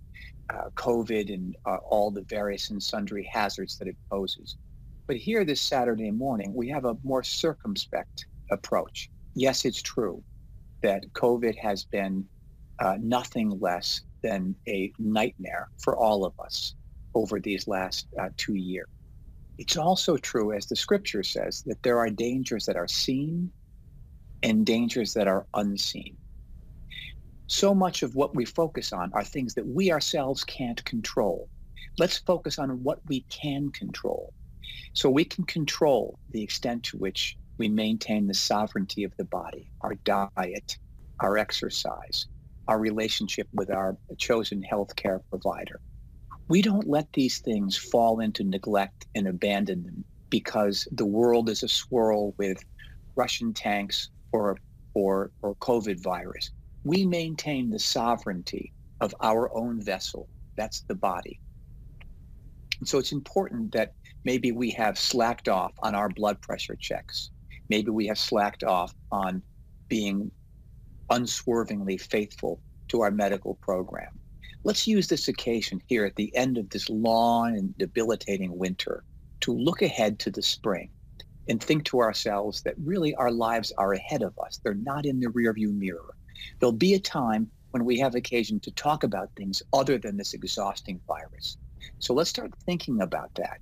uh, 0.51 0.71
COVID 0.75 1.33
and 1.33 1.57
uh, 1.67 1.77
all 1.77 2.11
the 2.11 2.23
various 2.23 2.71
and 2.71 2.83
sundry 2.83 3.29
hazards 3.33 3.79
that 3.79 3.89
it 3.89 3.97
poses. 4.11 4.57
But 5.07 5.17
here 5.17 5.45
this 5.45 5.61
Saturday 5.61 6.11
morning, 6.11 6.53
we 6.55 6.69
have 6.69 6.85
a 6.85 6.97
more 7.03 7.23
circumspect 7.23 8.27
approach. 8.51 9.11
Yes, 9.35 9.65
it's 9.65 9.81
true 9.81 10.23
that 10.83 11.11
COVID 11.15 11.57
has 11.57 11.85
been 11.85 12.27
uh, 12.79 12.97
nothing 13.01 13.59
less 13.61 14.03
than 14.23 14.55
a 14.69 14.93
nightmare 14.99 15.71
for 15.79 15.97
all 15.97 16.27
of 16.27 16.39
us 16.39 16.75
over 17.15 17.41
these 17.41 17.67
last 17.67 18.07
uh, 18.21 18.29
two 18.37 18.55
years. 18.55 18.89
It's 19.57 19.77
also 19.77 20.17
true, 20.17 20.53
as 20.53 20.67
the 20.67 20.77
scripture 20.77 21.23
says, 21.23 21.63
that 21.63 21.83
there 21.83 21.99
are 21.99 22.11
dangers 22.11 22.67
that 22.67 22.77
are 22.77 22.87
seen 22.87 23.51
and 24.43 24.67
dangers 24.67 25.15
that 25.15 25.27
are 25.27 25.47
unseen 25.55 26.18
so 27.49 27.75
much 27.75 28.03
of 28.03 28.15
what 28.15 28.37
we 28.37 28.45
focus 28.45 28.93
on 28.93 29.11
are 29.15 29.25
things 29.25 29.55
that 29.55 29.67
we 29.67 29.91
ourselves 29.91 30.45
can't 30.45 30.85
control. 30.85 31.49
Let's 31.99 32.19
focus 32.19 32.59
on 32.59 32.83
what 32.85 33.01
we 33.09 33.21
can 33.31 33.71
control. 33.71 34.35
So 34.93 35.09
we 35.09 35.25
can 35.25 35.45
control 35.45 36.19
the 36.31 36.43
extent 36.43 36.83
to 36.85 36.99
which 36.99 37.39
we 37.57 37.71
maintain 37.71 38.27
the 38.27 38.35
sovereignty 38.35 39.03
of 39.03 39.17
the 39.17 39.25
body, 39.25 39.71
our 39.81 39.95
diet, 40.05 40.77
our 41.21 41.39
exercise, 41.39 42.27
our 42.69 42.79
relationship 42.79 43.49
with 43.55 43.71
our 43.71 43.97
chosen 44.19 44.63
healthcare 44.63 45.21
provider. 45.31 45.81
We 46.49 46.61
don't 46.61 46.87
let 46.87 47.11
these 47.15 47.39
things 47.39 47.79
fall 47.79 48.21
into 48.21 48.45
neglect 48.45 49.07
and 49.15 49.27
abandon 49.27 49.85
them 49.85 50.05
because 50.29 50.87
the 50.93 51.07
world 51.07 51.49
is 51.49 51.63
a 51.63 51.69
swirl 51.69 52.35
with 52.37 52.63
Russian 53.17 53.55
tanks 53.55 54.11
or 54.33 54.59
or, 54.95 55.31
or 55.43 55.55
COVID 55.57 56.03
virus 56.03 56.51
we 56.89 57.05
maintain 57.05 57.69
the 57.69 57.79
sovereignty 57.79 58.73
of 59.03 59.15
our 59.21 59.55
own 59.55 59.79
vessel. 59.79 60.27
That's 60.57 60.81
the 60.81 60.95
body. 60.95 61.39
And 62.79 62.89
so 62.89 62.97
it's 62.97 63.13
important 63.13 63.73
that 63.73 63.93
maybe 64.25 64.53
we 64.53 64.71
have 64.71 64.99
slacked 64.99 65.51
off 65.51 65.75
on 65.83 65.95
our 65.95 66.09
blood 66.09 66.41
pressure 66.41 66.77
checks. 66.77 67.29
Maybe 67.69 67.91
we 67.91 68.07
have 68.07 68.19
slacked 68.19 68.65
off 68.65 68.95
on 69.13 69.43
being 69.89 70.31
unswervingly 71.11 71.99
faithful 71.99 72.59
to 72.89 73.03
our 73.03 73.11
medical 73.11 73.57
program. 73.57 74.19
Let's 74.65 74.87
use 74.87 75.09
this 75.09 75.29
occasion 75.29 75.83
here 75.89 76.07
at 76.07 76.17
the 76.17 76.35
end 76.35 76.57
of 76.57 76.71
this 76.71 76.89
long 76.89 77.55
and 77.59 77.77
debilitating 77.77 78.57
winter 78.57 79.05
to 79.41 79.53
look 79.53 79.83
ahead 79.83 80.19
to 80.21 80.31
the 80.31 80.41
spring 80.41 80.89
and 81.51 81.63
think 81.63 81.85
to 81.85 82.01
ourselves 82.01 82.63
that 82.63 82.77
really 82.83 83.15
our 83.17 83.31
lives 83.31 83.75
are 83.77 83.93
ahead 83.93 84.23
of 84.23 84.33
us. 84.39 84.59
They're 84.65 84.73
not 84.73 85.05
in 85.05 85.21
the 85.21 85.27
rearview 85.27 85.77
mirror. 85.77 86.15
There'll 86.59 86.73
be 86.73 86.95
a 86.95 87.01
time 87.01 87.51
when 87.71 87.85
we 87.85 87.99
have 87.99 88.15
occasion 88.15 88.61
to 88.61 88.71
talk 88.73 89.05
about 89.05 89.31
things 89.37 89.63
other 89.73 89.99
than 89.99 90.17
this 90.17 90.35
exhausting 90.35 91.01
virus. 91.07 91.57
So 91.99 92.15
let's 92.15 92.31
start 92.31 92.53
thinking 92.65 93.03
about 93.03 93.35
that. 93.35 93.61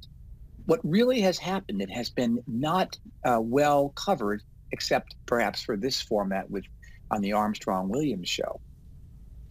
What 0.66 0.80
really 0.82 1.20
has 1.20 1.38
happened, 1.38 1.82
it 1.82 1.90
has 1.90 2.10
been 2.10 2.42
not 2.46 2.98
uh, 3.24 3.38
well 3.40 3.90
covered, 3.90 4.42
except 4.72 5.14
perhaps 5.26 5.62
for 5.62 5.76
this 5.76 6.00
format 6.00 6.50
with 6.50 6.64
on 7.10 7.22
the 7.22 7.32
Armstrong 7.32 7.88
Williams 7.88 8.28
show, 8.28 8.60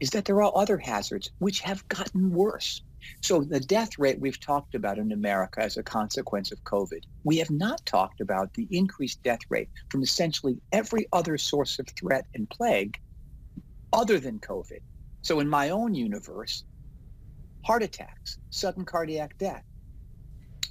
is 0.01 0.10
that 0.10 0.25
there 0.25 0.41
are 0.41 0.51
other 0.55 0.77
hazards 0.77 1.32
which 1.39 1.62
have 1.62 1.88
gotten 1.88 2.32
worse. 2.32 2.82
So 3.22 3.44
the 3.44 3.60
death 3.60 3.98
rate 3.98 4.20
we've 4.20 4.39
talked 4.39 4.75
about 4.75 4.98
in 4.98 5.12
America 5.12 5.62
as 5.62 5.77
a 5.77 5.84
consequence 5.84 6.51
of 6.51 6.63
COVID, 6.63 7.03
we 7.24 7.38
have 7.38 7.51
not 7.51 7.86
talked 7.86 8.20
about 8.20 8.53
the 8.55 8.67
increased 8.72 9.22
death 9.24 9.41
rate 9.50 9.70
from 9.89 10.03
essentially 10.03 10.58
every 10.72 11.08
other 11.13 11.38
source 11.38 11.79
of 11.79 11.88
threat 11.88 12.25
and 12.34 12.50
plague 12.50 12.98
other 13.96 14.20
than 14.20 14.40
COVID. 14.40 14.82
So 15.22 15.40
in 15.40 15.50
my 15.50 15.70
own 15.70 15.96
universe, 15.96 16.66
heart 17.64 17.82
attacks, 17.82 18.38
sudden 18.52 18.86
cardiac 18.86 19.38
death 19.40 19.64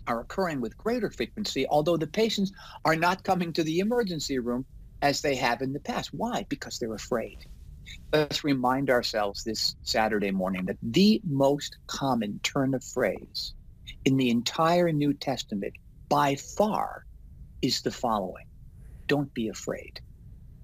are 0.06 0.20
occurring 0.20 0.60
with 0.60 0.76
greater 0.76 1.10
frequency, 1.10 1.66
although 1.68 1.96
the 1.96 2.06
patients 2.06 2.52
are 2.84 2.94
not 2.94 3.24
coming 3.24 3.52
to 3.54 3.64
the 3.64 3.78
emergency 3.78 4.38
room 4.38 4.66
as 5.00 5.22
they 5.22 5.34
have 5.34 5.62
in 5.62 5.72
the 5.72 5.80
past. 5.80 6.10
Why? 6.12 6.44
Because 6.50 6.78
they're 6.78 6.94
afraid. 6.94 7.38
Let's 8.12 8.44
remind 8.44 8.90
ourselves 8.90 9.42
this 9.42 9.74
Saturday 9.82 10.30
morning 10.30 10.66
that 10.66 10.76
the 10.82 11.20
most 11.24 11.78
common 11.86 12.40
turn 12.42 12.74
of 12.74 12.84
phrase 12.84 13.54
in 14.04 14.18
the 14.18 14.30
entire 14.30 14.92
New 14.92 15.14
Testament 15.14 15.74
by 16.08 16.36
far 16.36 17.06
is 17.62 17.80
the 17.80 17.90
following 17.90 18.46
Don't 19.06 19.32
be 19.32 19.48
afraid. 19.48 20.00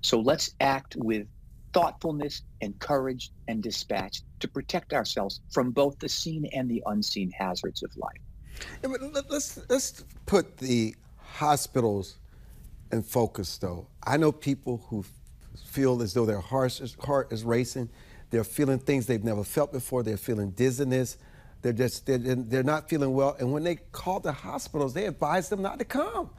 So 0.02 0.20
let's 0.20 0.54
act 0.60 0.96
with 0.96 1.26
thoughtfulness 1.72 2.42
and 2.60 2.78
courage 2.78 3.30
and 3.48 3.62
dispatch 3.62 4.22
to 4.40 4.48
protect 4.48 4.92
ourselves 4.92 5.40
from 5.50 5.70
both 5.70 5.98
the 5.98 6.08
seen 6.08 6.46
and 6.52 6.70
the 6.70 6.82
unseen 6.86 7.30
hazards 7.30 7.82
of 7.82 7.96
life. 7.96 8.20
Yeah, 8.82 8.90
let's 9.28 9.60
let's 9.68 10.04
put 10.26 10.58
the 10.58 10.94
hospitals 11.16 12.18
in 12.92 13.02
focus, 13.02 13.56
though. 13.58 13.86
I 14.02 14.16
know 14.16 14.32
people 14.32 14.84
who 14.88 15.04
feel 15.64 16.02
as 16.02 16.14
though 16.14 16.26
their 16.26 16.40
heart 16.40 16.80
is, 16.80 16.96
heart 17.00 17.32
is 17.32 17.44
racing. 17.44 17.88
They're 18.30 18.44
feeling 18.44 18.78
things 18.78 19.06
they've 19.06 19.22
never 19.22 19.44
felt 19.44 19.72
before. 19.72 20.02
They're 20.02 20.16
feeling 20.16 20.50
dizziness. 20.50 21.16
They're 21.62 21.72
just 21.72 22.06
they're, 22.06 22.18
they're 22.18 22.62
not 22.62 22.88
feeling 22.88 23.12
well. 23.12 23.36
And 23.38 23.52
when 23.52 23.64
they 23.64 23.76
call 23.76 24.20
the 24.20 24.32
hospitals, 24.32 24.94
they 24.94 25.06
advise 25.06 25.48
them 25.48 25.62
not 25.62 25.78
to 25.78 25.84
come. 25.84 26.30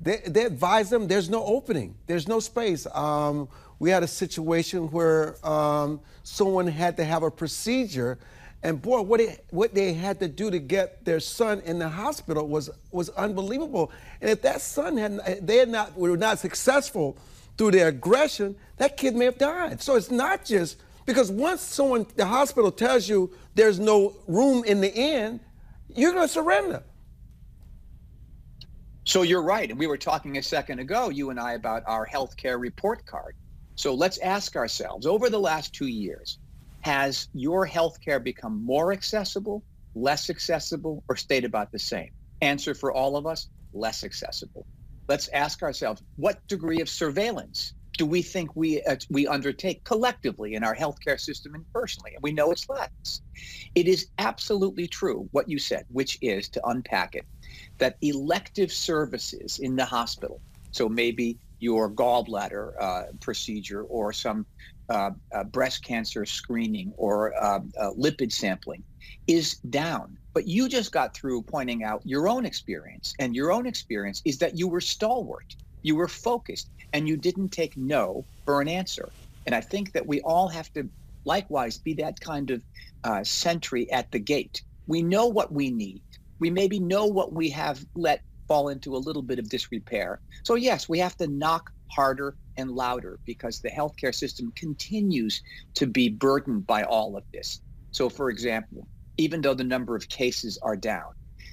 They, 0.00 0.22
they 0.26 0.44
advise 0.44 0.90
them 0.90 1.08
there's 1.08 1.28
no 1.28 1.44
opening, 1.44 1.96
there's 2.06 2.28
no 2.28 2.40
space. 2.40 2.86
Um, 2.94 3.48
we 3.78 3.90
had 3.90 4.02
a 4.02 4.08
situation 4.08 4.90
where 4.90 5.44
um, 5.46 6.00
someone 6.22 6.66
had 6.66 6.96
to 6.96 7.04
have 7.04 7.22
a 7.22 7.30
procedure, 7.30 8.18
and 8.62 8.80
boy, 8.82 9.02
what 9.02 9.20
it, 9.20 9.44
what 9.50 9.74
they 9.74 9.92
had 9.92 10.18
to 10.20 10.28
do 10.28 10.50
to 10.50 10.58
get 10.58 11.04
their 11.04 11.20
son 11.20 11.60
in 11.64 11.78
the 11.78 11.88
hospital 11.88 12.48
was 12.48 12.70
was 12.90 13.08
unbelievable. 13.10 13.92
And 14.20 14.30
if 14.30 14.42
that 14.42 14.60
son 14.60 14.96
had 14.96 15.46
they 15.46 15.58
had 15.58 15.68
not 15.68 15.96
were 15.96 16.16
not 16.16 16.38
successful 16.38 17.16
through 17.56 17.72
their 17.72 17.88
aggression, 17.88 18.56
that 18.76 18.96
kid 18.96 19.14
may 19.14 19.26
have 19.26 19.38
died. 19.38 19.80
So 19.80 19.94
it's 19.94 20.10
not 20.10 20.44
just 20.44 20.78
because 21.06 21.30
once 21.30 21.60
someone 21.60 22.06
the 22.16 22.26
hospital 22.26 22.72
tells 22.72 23.08
you 23.08 23.32
there's 23.54 23.78
no 23.78 24.16
room 24.26 24.64
in 24.64 24.80
the 24.80 24.92
inn, 24.92 25.40
you're 25.94 26.12
going 26.12 26.26
to 26.26 26.32
surrender. 26.32 26.82
So 29.08 29.22
you're 29.22 29.42
right. 29.42 29.70
And 29.70 29.78
we 29.78 29.86
were 29.86 29.96
talking 29.96 30.36
a 30.36 30.42
second 30.42 30.80
ago, 30.80 31.08
you 31.08 31.30
and 31.30 31.40
I, 31.40 31.54
about 31.54 31.82
our 31.86 32.06
healthcare 32.06 32.60
report 32.60 33.06
card. 33.06 33.32
So 33.74 33.94
let's 33.94 34.18
ask 34.18 34.54
ourselves 34.54 35.06
over 35.06 35.30
the 35.30 35.40
last 35.40 35.72
two 35.72 35.86
years, 35.86 36.38
has 36.82 37.26
your 37.32 37.66
healthcare 37.66 38.22
become 38.22 38.62
more 38.62 38.92
accessible, 38.92 39.64
less 39.94 40.28
accessible, 40.28 41.02
or 41.08 41.16
stayed 41.16 41.46
about 41.46 41.72
the 41.72 41.78
same? 41.78 42.10
Answer 42.42 42.74
for 42.74 42.92
all 42.92 43.16
of 43.16 43.26
us 43.26 43.48
less 43.72 44.04
accessible. 44.04 44.66
Let's 45.08 45.28
ask 45.28 45.62
ourselves 45.62 46.02
what 46.16 46.46
degree 46.46 46.82
of 46.82 46.90
surveillance 46.90 47.72
do 47.96 48.04
we 48.04 48.20
think 48.20 48.54
we 48.54 48.82
uh, 48.82 48.96
we 49.08 49.26
undertake 49.26 49.82
collectively 49.84 50.54
in 50.54 50.62
our 50.62 50.76
healthcare 50.76 51.18
system 51.18 51.54
and 51.54 51.64
personally? 51.74 52.12
And 52.14 52.22
we 52.22 52.32
know 52.32 52.50
it's 52.50 52.68
less. 52.68 53.22
It 53.74 53.88
is 53.88 54.08
absolutely 54.18 54.86
true 54.86 55.28
what 55.32 55.48
you 55.48 55.58
said, 55.58 55.84
which 55.88 56.18
is 56.20 56.50
to 56.50 56.66
unpack 56.66 57.14
it, 57.14 57.24
that 57.78 57.96
elective 58.02 58.72
services 58.72 59.58
in 59.58 59.76
the 59.76 59.84
hospital, 59.84 60.40
so 60.70 60.88
maybe 60.88 61.36
your 61.60 61.90
gallbladder 61.90 62.72
uh, 62.80 63.02
procedure 63.20 63.82
or 63.82 64.12
some 64.12 64.46
uh, 64.88 65.10
uh, 65.32 65.44
breast 65.44 65.84
cancer 65.84 66.24
screening 66.24 66.92
or 66.96 67.34
um, 67.44 67.72
uh, 67.78 67.90
lipid 67.90 68.32
sampling 68.32 68.82
is 69.26 69.56
down. 69.70 70.16
But 70.34 70.46
you 70.46 70.68
just 70.68 70.92
got 70.92 71.14
through 71.14 71.42
pointing 71.42 71.82
out 71.84 72.00
your 72.04 72.28
own 72.28 72.46
experience, 72.46 73.14
and 73.18 73.34
your 73.34 73.50
own 73.50 73.66
experience 73.66 74.22
is 74.24 74.38
that 74.38 74.56
you 74.56 74.68
were 74.68 74.80
stalwart, 74.80 75.56
you 75.82 75.96
were 75.96 76.08
focused, 76.08 76.68
and 76.92 77.08
you 77.08 77.16
didn't 77.16 77.50
take 77.50 77.76
no 77.76 78.24
for 78.44 78.60
an 78.60 78.68
answer. 78.68 79.08
And 79.46 79.54
I 79.54 79.60
think 79.60 79.92
that 79.92 80.06
we 80.06 80.20
all 80.22 80.48
have 80.48 80.72
to 80.74 80.88
likewise 81.24 81.76
be 81.78 81.94
that 81.94 82.20
kind 82.20 82.50
of 82.50 82.62
uh, 83.04 83.24
sentry 83.24 83.90
at 83.92 84.10
the 84.10 84.18
gate. 84.18 84.62
We 84.86 85.02
know 85.02 85.26
what 85.26 85.52
we 85.52 85.70
need. 85.70 86.02
We 86.38 86.50
maybe 86.50 86.80
know 86.80 87.06
what 87.06 87.32
we 87.32 87.50
have 87.50 87.84
let 87.94 88.22
fall 88.46 88.68
into 88.68 88.96
a 88.96 88.98
little 88.98 89.22
bit 89.22 89.38
of 89.38 89.48
disrepair. 89.48 90.20
So, 90.42 90.54
yes, 90.54 90.88
we 90.88 90.98
have 90.98 91.16
to 91.18 91.26
knock 91.26 91.70
harder 91.90 92.36
and 92.56 92.70
louder 92.70 93.18
because 93.24 93.60
the 93.60 93.70
healthcare 93.70 94.14
system 94.14 94.52
continues 94.56 95.42
to 95.74 95.86
be 95.86 96.08
burdened 96.08 96.66
by 96.66 96.82
all 96.84 97.16
of 97.16 97.24
this. 97.32 97.60
So, 97.92 98.08
for 98.08 98.30
example, 98.30 98.88
even 99.16 99.40
though 99.40 99.54
the 99.54 99.64
number 99.64 99.94
of 99.94 100.08
cases 100.08 100.58
are 100.62 100.76
down, 100.76 101.10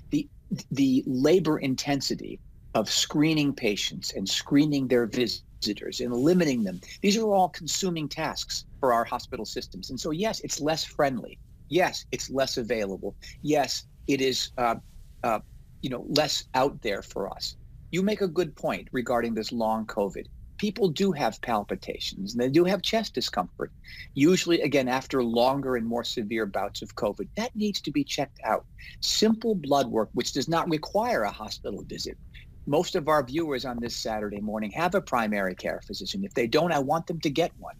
the, 0.09 0.27
the 0.71 1.03
labor 1.05 1.59
intensity 1.59 2.39
of 2.73 2.89
screening 2.89 3.53
patients 3.53 4.13
and 4.15 4.27
screening 4.27 4.87
their 4.87 5.07
visitors 5.07 5.99
and 5.99 6.13
limiting 6.13 6.63
them, 6.63 6.79
these 7.01 7.17
are 7.17 7.27
all 7.27 7.49
consuming 7.49 8.07
tasks 8.07 8.65
for 8.79 8.93
our 8.93 9.03
hospital 9.03 9.45
systems. 9.45 9.89
And 9.89 9.99
so, 9.99 10.11
yes, 10.11 10.39
it's 10.41 10.61
less 10.61 10.83
friendly. 10.83 11.39
Yes, 11.69 12.05
it's 12.11 12.29
less 12.29 12.57
available. 12.57 13.15
Yes, 13.41 13.85
it 14.07 14.21
is 14.21 14.51
uh, 14.57 14.75
uh, 15.23 15.39
you 15.81 15.89
know 15.89 16.05
less 16.09 16.45
out 16.53 16.81
there 16.81 17.01
for 17.01 17.29
us. 17.29 17.55
You 17.91 18.01
make 18.01 18.21
a 18.21 18.27
good 18.27 18.55
point 18.55 18.87
regarding 18.91 19.33
this 19.33 19.51
long 19.51 19.85
COVID. 19.85 20.25
People 20.57 20.87
do 20.87 21.11
have 21.11 21.41
palpitations 21.41 22.33
and 22.33 22.41
they 22.41 22.49
do 22.49 22.63
have 22.63 22.81
chest 22.81 23.13
discomfort. 23.13 23.71
Usually, 24.13 24.61
again, 24.61 24.87
after 24.87 25.21
longer 25.21 25.75
and 25.75 25.85
more 25.85 26.03
severe 26.03 26.45
bouts 26.45 26.81
of 26.81 26.95
COVID, 26.95 27.27
that 27.35 27.55
needs 27.55 27.81
to 27.81 27.91
be 27.91 28.03
checked 28.03 28.39
out. 28.43 28.65
Simple 29.01 29.53
blood 29.53 29.87
work, 29.87 30.09
which 30.13 30.31
does 30.31 30.47
not 30.47 30.69
require 30.69 31.23
a 31.23 31.31
hospital 31.31 31.83
visit. 31.83 32.17
Most 32.67 32.95
of 32.95 33.07
our 33.07 33.23
viewers 33.23 33.63
on 33.63 33.79
this 33.79 33.95
Saturday 33.95 34.39
morning 34.39 34.71
have 34.71 34.95
a 34.95 35.01
primary 35.01 35.53
care 35.53 35.81
physician. 35.85 36.23
If 36.23 36.33
they 36.33 36.47
don't, 36.47 36.71
I 36.71 36.79
want 36.79 37.05
them 37.05 37.19
to 37.19 37.29
get 37.29 37.51
one. 37.59 37.75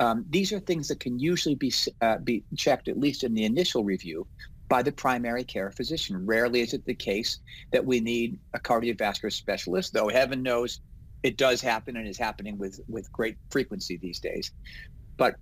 Um, 0.00 0.24
these 0.28 0.52
are 0.52 0.58
things 0.58 0.88
that 0.88 0.98
can 0.98 1.18
usually 1.18 1.54
be 1.54 1.72
uh, 2.00 2.18
be 2.18 2.42
checked 2.56 2.88
at 2.88 2.98
least 2.98 3.22
in 3.22 3.34
the 3.34 3.44
initial 3.44 3.84
review 3.84 4.26
by 4.68 4.82
the 4.82 4.92
primary 4.92 5.44
care 5.44 5.70
physician. 5.70 6.24
Rarely 6.26 6.60
is 6.60 6.74
it 6.74 6.84
the 6.84 6.94
case 6.94 7.38
that 7.72 7.84
we 7.84 8.00
need 8.00 8.38
a 8.54 8.58
cardiovascular 8.58 9.32
specialist, 9.32 9.92
though 9.92 10.08
heaven 10.08 10.42
knows 10.42 10.80
it 11.22 11.36
does 11.36 11.60
happen 11.60 11.96
and 11.96 12.06
is 12.06 12.18
happening 12.18 12.58
with, 12.58 12.80
with 12.88 13.10
great 13.12 13.36
frequency 13.50 13.96
these 13.96 14.20
days. 14.20 14.52
But 15.16 15.36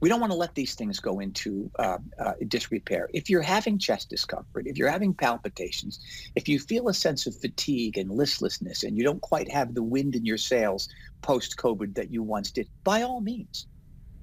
we 0.00 0.08
don't 0.08 0.20
want 0.20 0.32
to 0.32 0.38
let 0.38 0.54
these 0.54 0.74
things 0.74 1.00
go 1.00 1.20
into 1.20 1.70
uh, 1.78 1.98
uh, 2.18 2.32
disrepair. 2.48 3.08
If 3.14 3.30
you're 3.30 3.42
having 3.42 3.78
chest 3.78 4.10
discomfort, 4.10 4.66
if 4.66 4.76
you're 4.76 4.90
having 4.90 5.14
palpitations, 5.14 6.00
if 6.34 6.48
you 6.48 6.58
feel 6.58 6.88
a 6.88 6.94
sense 6.94 7.26
of 7.26 7.34
fatigue 7.36 7.96
and 7.96 8.10
listlessness 8.10 8.82
and 8.82 8.96
you 8.96 9.04
don't 9.04 9.22
quite 9.22 9.50
have 9.50 9.74
the 9.74 9.82
wind 9.82 10.14
in 10.14 10.26
your 10.26 10.36
sails 10.36 10.88
post 11.22 11.56
COVID 11.56 11.94
that 11.94 12.10
you 12.10 12.22
once 12.22 12.50
did, 12.50 12.68
by 12.84 13.02
all 13.02 13.20
means, 13.20 13.66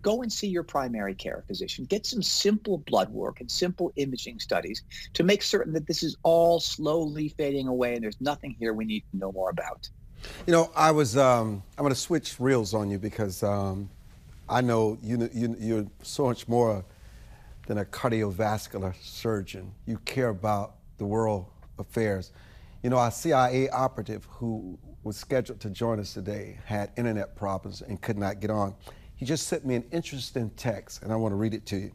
go 0.04 0.22
and 0.22 0.32
see 0.32 0.48
your 0.48 0.64
primary 0.64 1.16
care 1.16 1.44
physician. 1.48 1.86
Get 1.86 2.06
some 2.06 2.22
simple 2.22 2.78
blood 2.80 3.10
work 3.10 3.40
and 3.40 3.50
simple 3.50 3.92
imaging 3.96 4.40
studies 4.40 4.84
to 5.14 5.24
make 5.24 5.42
certain 5.42 5.74
that 5.74 5.88
this 5.88 6.04
is 6.04 6.16
all 6.22 6.60
slowly 6.60 7.30
fading 7.30 7.68
away 7.68 7.96
and 7.96 8.04
there's 8.04 8.22
nothing 8.22 8.56
here 8.60 8.74
we 8.74 8.86
need 8.86 9.04
to 9.12 9.18
know 9.18 9.32
more 9.32 9.50
about. 9.50 9.90
You 10.46 10.54
know, 10.54 10.72
I 10.76 10.92
was, 10.92 11.18
um, 11.18 11.64
I'm 11.78 11.84
going 11.84 11.94
to 11.94 12.00
switch 12.00 12.40
reels 12.40 12.74
on 12.74 12.90
you 12.90 13.00
because 13.00 13.42
um, 13.42 13.90
I 14.48 14.62
know 14.62 14.98
you, 15.02 15.30
you, 15.34 15.56
you're 15.60 15.88
so 16.02 16.26
much 16.26 16.48
more 16.48 16.86
than 17.66 17.78
a 17.80 17.86
cardiovascular 17.86 18.94
surgeon. 19.02 19.74
You 19.86 19.98
care 20.00 20.30
about 20.30 20.76
the 20.98 21.06
world 21.06 21.46
affairs. 21.80 22.32
You 22.84 22.90
know, 22.90 22.98
our 22.98 23.12
CIA 23.12 23.70
operative 23.70 24.28
who 24.30 24.78
was 25.04 25.18
scheduled 25.18 25.60
to 25.62 25.70
join 25.70 26.00
us 26.00 26.14
today 26.14 26.58
had 26.66 26.92
internet 26.98 27.36
problems 27.36 27.82
and 27.82 28.02
could 28.02 28.18
not 28.18 28.40
get 28.40 28.50
on. 28.50 28.76
He 29.16 29.26
just 29.26 29.48
sent 29.48 29.66
me 29.66 29.76
an 29.76 29.86
interesting 29.92 30.50
text, 30.52 31.04
and 31.04 31.12
I 31.12 31.16
want 31.16 31.32
to 31.32 31.36
read 31.36 31.54
it 31.54 31.66
to 31.68 31.78
you. 31.78 31.92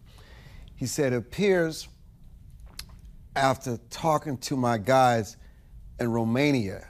He 0.77 0.87
said, 0.87 1.13
It 1.13 1.17
appears 1.17 1.89
after 3.37 3.79
talking 3.91 4.39
to 4.39 4.57
my 4.57 4.79
guys 4.79 5.37
in 6.01 6.11
Romania 6.11 6.89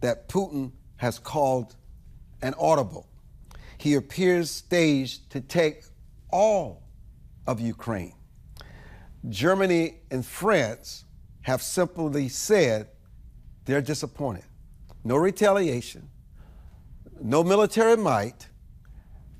that 0.00 0.28
Putin 0.28 0.72
has 0.96 1.18
called 1.18 1.76
an 2.42 2.54
audible. 2.58 3.06
He 3.78 3.94
appears 3.94 4.50
staged 4.50 5.30
to 5.30 5.40
take 5.40 5.84
all 6.30 6.82
of 7.46 7.60
Ukraine. 7.60 8.14
Germany 9.28 9.94
and 10.10 10.24
France 10.24 11.04
have 11.42 11.62
simply 11.62 12.28
said 12.28 12.88
they're 13.64 13.82
disappointed. 13.82 14.44
No 15.04 15.16
retaliation, 15.16 16.10
no 17.22 17.42
military 17.42 17.96
might. 17.96 18.48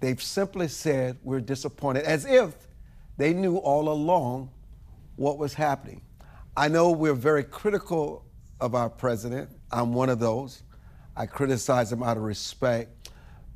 They've 0.01 0.23
simply 0.23 0.69
said 0.69 1.19
we're 1.23 1.41
disappointed, 1.41 2.05
as 2.05 2.25
if 2.25 2.55
they 3.17 3.33
knew 3.35 3.57
all 3.57 3.91
along 3.91 4.51
what 5.17 5.39
was 5.39 5.55
happening. 5.55 6.01
I 6.57 6.69
know 6.69 6.91
we're 6.91 7.15
very 7.15 7.45
critical 7.45 8.25
of 8.61 8.75
our 8.75 8.89
president. 8.89 9.51
I'm 9.71 9.93
one 9.93 10.09
of 10.09 10.19
those. 10.19 10.63
I 11.17 11.27
criticize 11.27 11.93
him 11.93 12.03
out 12.03 12.17
of 12.17 12.23
respect. 12.23 13.11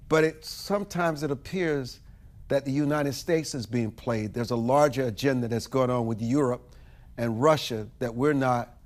But 0.08 0.24
it, 0.24 0.44
sometimes 0.44 1.22
it 1.22 1.30
appears 1.30 2.00
that 2.48 2.64
the 2.64 2.70
United 2.70 3.14
States 3.14 3.54
is 3.54 3.64
being 3.64 3.90
played. 3.90 4.34
There's 4.34 4.50
a 4.50 4.56
larger 4.56 5.06
agenda 5.06 5.48
that's 5.48 5.66
going 5.66 5.90
on 5.90 6.06
with 6.06 6.20
Europe 6.20 6.74
and 7.16 7.40
Russia 7.40 7.86
that 8.00 8.14
we're 8.14 8.34
not 8.34 8.76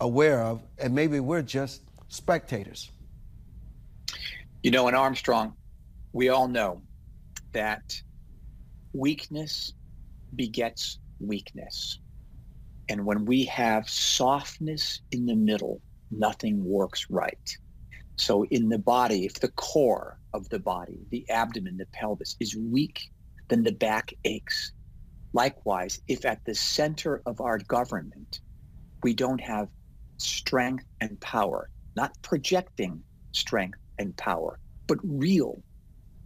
aware 0.00 0.42
of, 0.42 0.62
and 0.78 0.94
maybe 0.94 1.20
we're 1.20 1.42
just 1.42 1.82
spectators. 2.08 2.90
You 4.62 4.70
know, 4.70 4.88
in 4.88 4.94
Armstrong, 4.94 5.54
we 6.12 6.28
all 6.28 6.48
know 6.48 6.82
that 7.52 8.02
weakness 8.92 9.72
begets 10.34 10.98
weakness. 11.20 11.98
And 12.88 13.06
when 13.06 13.24
we 13.24 13.44
have 13.44 13.88
softness 13.88 15.00
in 15.10 15.26
the 15.26 15.36
middle, 15.36 15.80
nothing 16.10 16.62
works 16.64 17.06
right. 17.08 17.56
So, 18.18 18.44
in 18.44 18.68
the 18.68 18.78
body, 18.78 19.24
if 19.24 19.40
the 19.40 19.52
core 19.52 20.18
of 20.34 20.48
the 20.50 20.58
body, 20.58 20.98
the 21.10 21.28
abdomen, 21.30 21.78
the 21.78 21.86
pelvis 21.94 22.36
is 22.40 22.54
weak, 22.56 23.00
then 23.48 23.62
the 23.62 23.72
back 23.72 24.12
aches. 24.24 24.72
Likewise, 25.32 25.98
if 26.08 26.26
at 26.26 26.40
the 26.44 26.54
center 26.54 27.22
of 27.24 27.40
our 27.40 27.58
government 27.58 28.40
we 29.02 29.14
don't 29.14 29.40
have 29.40 29.68
strength 30.18 30.84
and 31.00 31.18
power, 31.20 31.70
not 31.96 32.12
projecting 32.22 33.02
strength 33.32 33.78
and 33.98 34.16
power, 34.16 34.58
but 34.86 34.98
real 35.02 35.62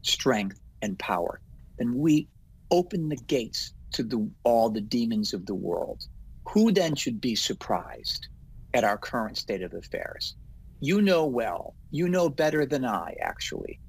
strength 0.07 0.61
and 0.83 0.99
power, 0.99 1.41
then 1.79 1.97
we 1.97 2.29
open 2.71 3.09
the 3.09 3.17
gates 3.17 3.73
to 3.93 4.03
the, 4.03 4.29
all 4.45 4.71
the 4.71 4.81
demons 4.81 5.33
of 5.33 5.47
the 5.47 5.55
world. 5.55 6.05
Who 6.49 6.73
then 6.73 6.95
should 6.95 7.21
be 7.21 7.35
surprised 7.35 8.29
at 8.75 8.85
our 8.85 8.99
current 8.99 9.37
state 9.37 9.63
of 9.63 9.75
affairs? 9.75 10.37
You 10.81 11.01
know 11.01 11.27
well, 11.27 11.75
you 11.91 12.09
know 12.09 12.29
better 12.29 12.67
than 12.67 12.85
I, 12.85 13.17
actually, 13.21 13.81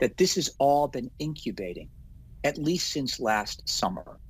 that 0.00 0.16
this 0.16 0.34
has 0.36 0.50
all 0.58 0.88
been 0.88 1.10
incubating 1.18 1.88
at 2.44 2.58
least 2.58 2.92
since 2.92 3.18
last 3.18 3.68
summer 3.68 4.20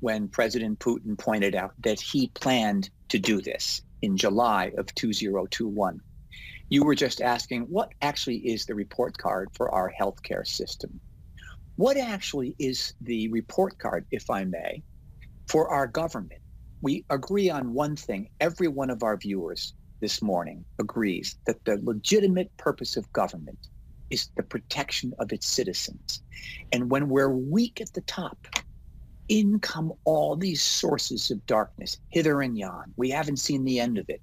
when 0.00 0.28
President 0.28 0.78
Putin 0.78 1.18
pointed 1.18 1.54
out 1.54 1.72
that 1.80 2.00
he 2.00 2.28
planned 2.28 2.88
to 3.08 3.18
do 3.18 3.42
this 3.42 3.82
in 4.00 4.16
July 4.16 4.72
of 4.78 4.94
2021. 4.94 6.00
You 6.70 6.84
were 6.84 6.94
just 6.94 7.22
asking 7.22 7.62
what 7.62 7.92
actually 8.02 8.36
is 8.36 8.66
the 8.66 8.74
report 8.74 9.16
card 9.16 9.48
for 9.54 9.74
our 9.74 9.90
healthcare 9.98 10.46
system? 10.46 11.00
What 11.76 11.96
actually 11.96 12.54
is 12.58 12.92
the 13.00 13.28
report 13.28 13.78
card, 13.78 14.04
if 14.10 14.28
I 14.28 14.44
may, 14.44 14.82
for 15.48 15.70
our 15.70 15.86
government? 15.86 16.42
We 16.82 17.06
agree 17.08 17.48
on 17.48 17.72
one 17.72 17.96
thing. 17.96 18.28
Every 18.40 18.68
one 18.68 18.90
of 18.90 19.02
our 19.02 19.16
viewers 19.16 19.72
this 20.00 20.20
morning 20.20 20.64
agrees 20.78 21.36
that 21.46 21.64
the 21.64 21.80
legitimate 21.82 22.54
purpose 22.58 22.96
of 22.96 23.10
government 23.14 23.58
is 24.10 24.28
the 24.36 24.42
protection 24.42 25.14
of 25.18 25.32
its 25.32 25.46
citizens. 25.46 26.22
And 26.72 26.90
when 26.90 27.08
we're 27.08 27.30
weak 27.30 27.80
at 27.80 27.92
the 27.94 28.02
top, 28.02 28.36
in 29.28 29.60
come 29.60 29.92
all 30.04 30.36
these 30.36 30.62
sources 30.62 31.30
of 31.30 31.44
darkness, 31.46 31.98
hither 32.08 32.40
and 32.40 32.56
yon. 32.56 32.92
We 32.96 33.10
haven't 33.10 33.38
seen 33.38 33.64
the 33.64 33.78
end 33.78 33.98
of 33.98 34.06
it. 34.08 34.22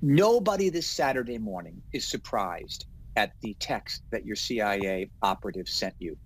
Nobody 0.00 0.68
this 0.68 0.86
Saturday 0.86 1.38
morning 1.38 1.82
is 1.92 2.06
surprised 2.06 2.86
at 3.16 3.32
the 3.42 3.54
text 3.58 4.02
that 4.10 4.24
your 4.24 4.36
CIA 4.36 5.10
operative 5.22 5.68
sent 5.68 5.94
you. 5.98 6.16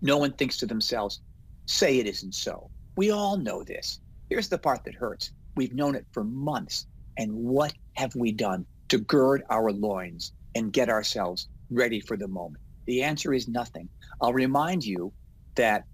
No 0.00 0.16
one 0.18 0.32
thinks 0.32 0.56
to 0.58 0.66
themselves, 0.66 1.20
say 1.66 1.98
it 1.98 2.06
isn't 2.06 2.34
so. 2.34 2.70
We 2.96 3.10
all 3.10 3.36
know 3.36 3.62
this. 3.62 4.00
Here's 4.28 4.48
the 4.48 4.58
part 4.58 4.84
that 4.84 4.94
hurts. 4.94 5.32
We've 5.56 5.74
known 5.74 5.94
it 5.94 6.06
for 6.12 6.24
months. 6.24 6.86
And 7.16 7.32
what 7.32 7.72
have 7.94 8.14
we 8.14 8.32
done 8.32 8.64
to 8.88 8.98
gird 8.98 9.42
our 9.50 9.72
loins 9.72 10.32
and 10.54 10.72
get 10.72 10.88
ourselves 10.88 11.48
ready 11.70 12.00
for 12.00 12.16
the 12.16 12.28
moment? 12.28 12.62
The 12.86 13.02
answer 13.02 13.34
is 13.34 13.48
nothing. 13.48 13.88
I'll 14.20 14.32
remind 14.32 14.84
you 14.84 15.12
that 15.56 15.84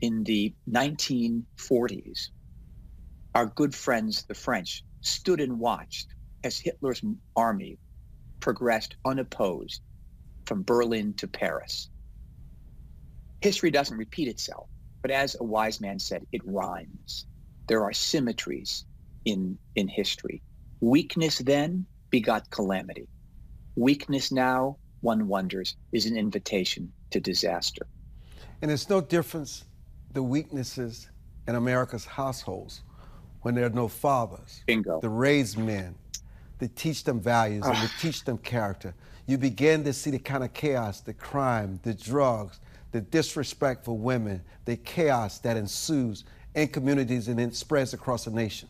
in 0.00 0.24
the 0.24 0.54
1940s, 0.70 2.30
our 3.34 3.46
good 3.46 3.74
friends, 3.74 4.24
the 4.24 4.34
French, 4.34 4.84
stood 5.00 5.40
and 5.40 5.58
watched 5.58 6.08
as 6.44 6.58
Hitler's 6.58 7.02
army 7.36 7.78
progressed 8.40 8.96
unopposed 9.04 9.80
from 10.44 10.62
Berlin 10.62 11.14
to 11.14 11.26
Paris. 11.26 11.90
History 13.40 13.70
doesn't 13.70 13.96
repeat 13.96 14.28
itself, 14.28 14.68
but 15.02 15.10
as 15.10 15.36
a 15.40 15.44
wise 15.44 15.80
man 15.80 15.98
said, 15.98 16.26
it 16.32 16.42
rhymes. 16.44 17.26
There 17.66 17.82
are 17.82 17.92
symmetries 17.92 18.84
in, 19.24 19.58
in 19.74 19.88
history. 19.88 20.42
Weakness 20.80 21.38
then 21.38 21.86
begot 22.10 22.50
calamity. 22.50 23.08
Weakness 23.76 24.30
now, 24.30 24.76
one 25.00 25.28
wonders, 25.28 25.76
is 25.92 26.06
an 26.06 26.16
invitation 26.16 26.92
to 27.10 27.20
disaster. 27.20 27.86
And 28.62 28.70
it's 28.70 28.88
no 28.88 29.00
difference 29.00 29.64
the 30.14 30.22
weaknesses 30.22 31.10
in 31.46 31.56
America's 31.56 32.06
households 32.06 32.82
when 33.42 33.54
there 33.54 33.66
are 33.66 33.70
no 33.70 33.88
fathers. 33.88 34.62
Bingo. 34.66 35.00
To 35.00 35.08
raise 35.08 35.56
men, 35.56 35.94
to 36.60 36.68
teach 36.68 37.04
them 37.04 37.20
values 37.20 37.66
and 37.66 37.76
to 37.76 37.82
ah. 37.82 37.94
teach 38.00 38.24
them 38.24 38.38
character. 38.38 38.94
You 39.26 39.36
begin 39.36 39.84
to 39.84 39.92
see 39.92 40.10
the 40.10 40.18
kind 40.18 40.42
of 40.42 40.54
chaos, 40.54 41.00
the 41.00 41.12
crime, 41.12 41.78
the 41.82 41.92
drugs, 41.92 42.60
the 42.92 43.00
disrespect 43.00 43.84
for 43.84 43.98
women, 43.98 44.42
the 44.64 44.76
chaos 44.76 45.38
that 45.40 45.56
ensues 45.56 46.24
in 46.54 46.68
communities 46.68 47.28
and 47.28 47.40
it 47.40 47.54
spreads 47.54 47.92
across 47.92 48.24
the 48.24 48.30
nation. 48.30 48.68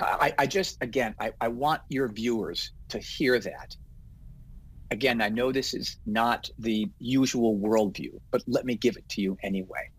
I, 0.00 0.32
I 0.38 0.46
just, 0.46 0.82
again, 0.82 1.14
I, 1.18 1.32
I 1.40 1.48
want 1.48 1.82
your 1.88 2.08
viewers 2.08 2.72
to 2.88 2.98
hear 2.98 3.38
that 3.40 3.76
again, 4.90 5.20
I 5.20 5.28
know 5.28 5.52
this 5.52 5.74
is 5.74 5.96
not 6.06 6.48
the 6.58 6.90
usual 6.98 7.58
worldview, 7.58 8.20
but 8.30 8.42
let 8.46 8.64
me 8.64 8.74
give 8.74 8.96
it 8.96 9.08
to 9.10 9.20
you 9.20 9.36
anyway. 9.42 9.90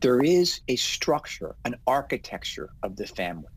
There 0.00 0.20
is 0.20 0.60
a 0.68 0.76
structure, 0.76 1.56
an 1.64 1.76
architecture 1.86 2.70
of 2.82 2.96
the 2.96 3.06
family. 3.06 3.48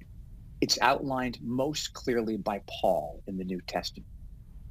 It's 0.62 0.80
outlined 0.82 1.40
most 1.42 1.94
clearly 1.94 2.38
by 2.38 2.62
Paul 2.82 3.22
in 3.28 3.38
the 3.38 3.44
New 3.44 3.62
Testament. 3.68 4.08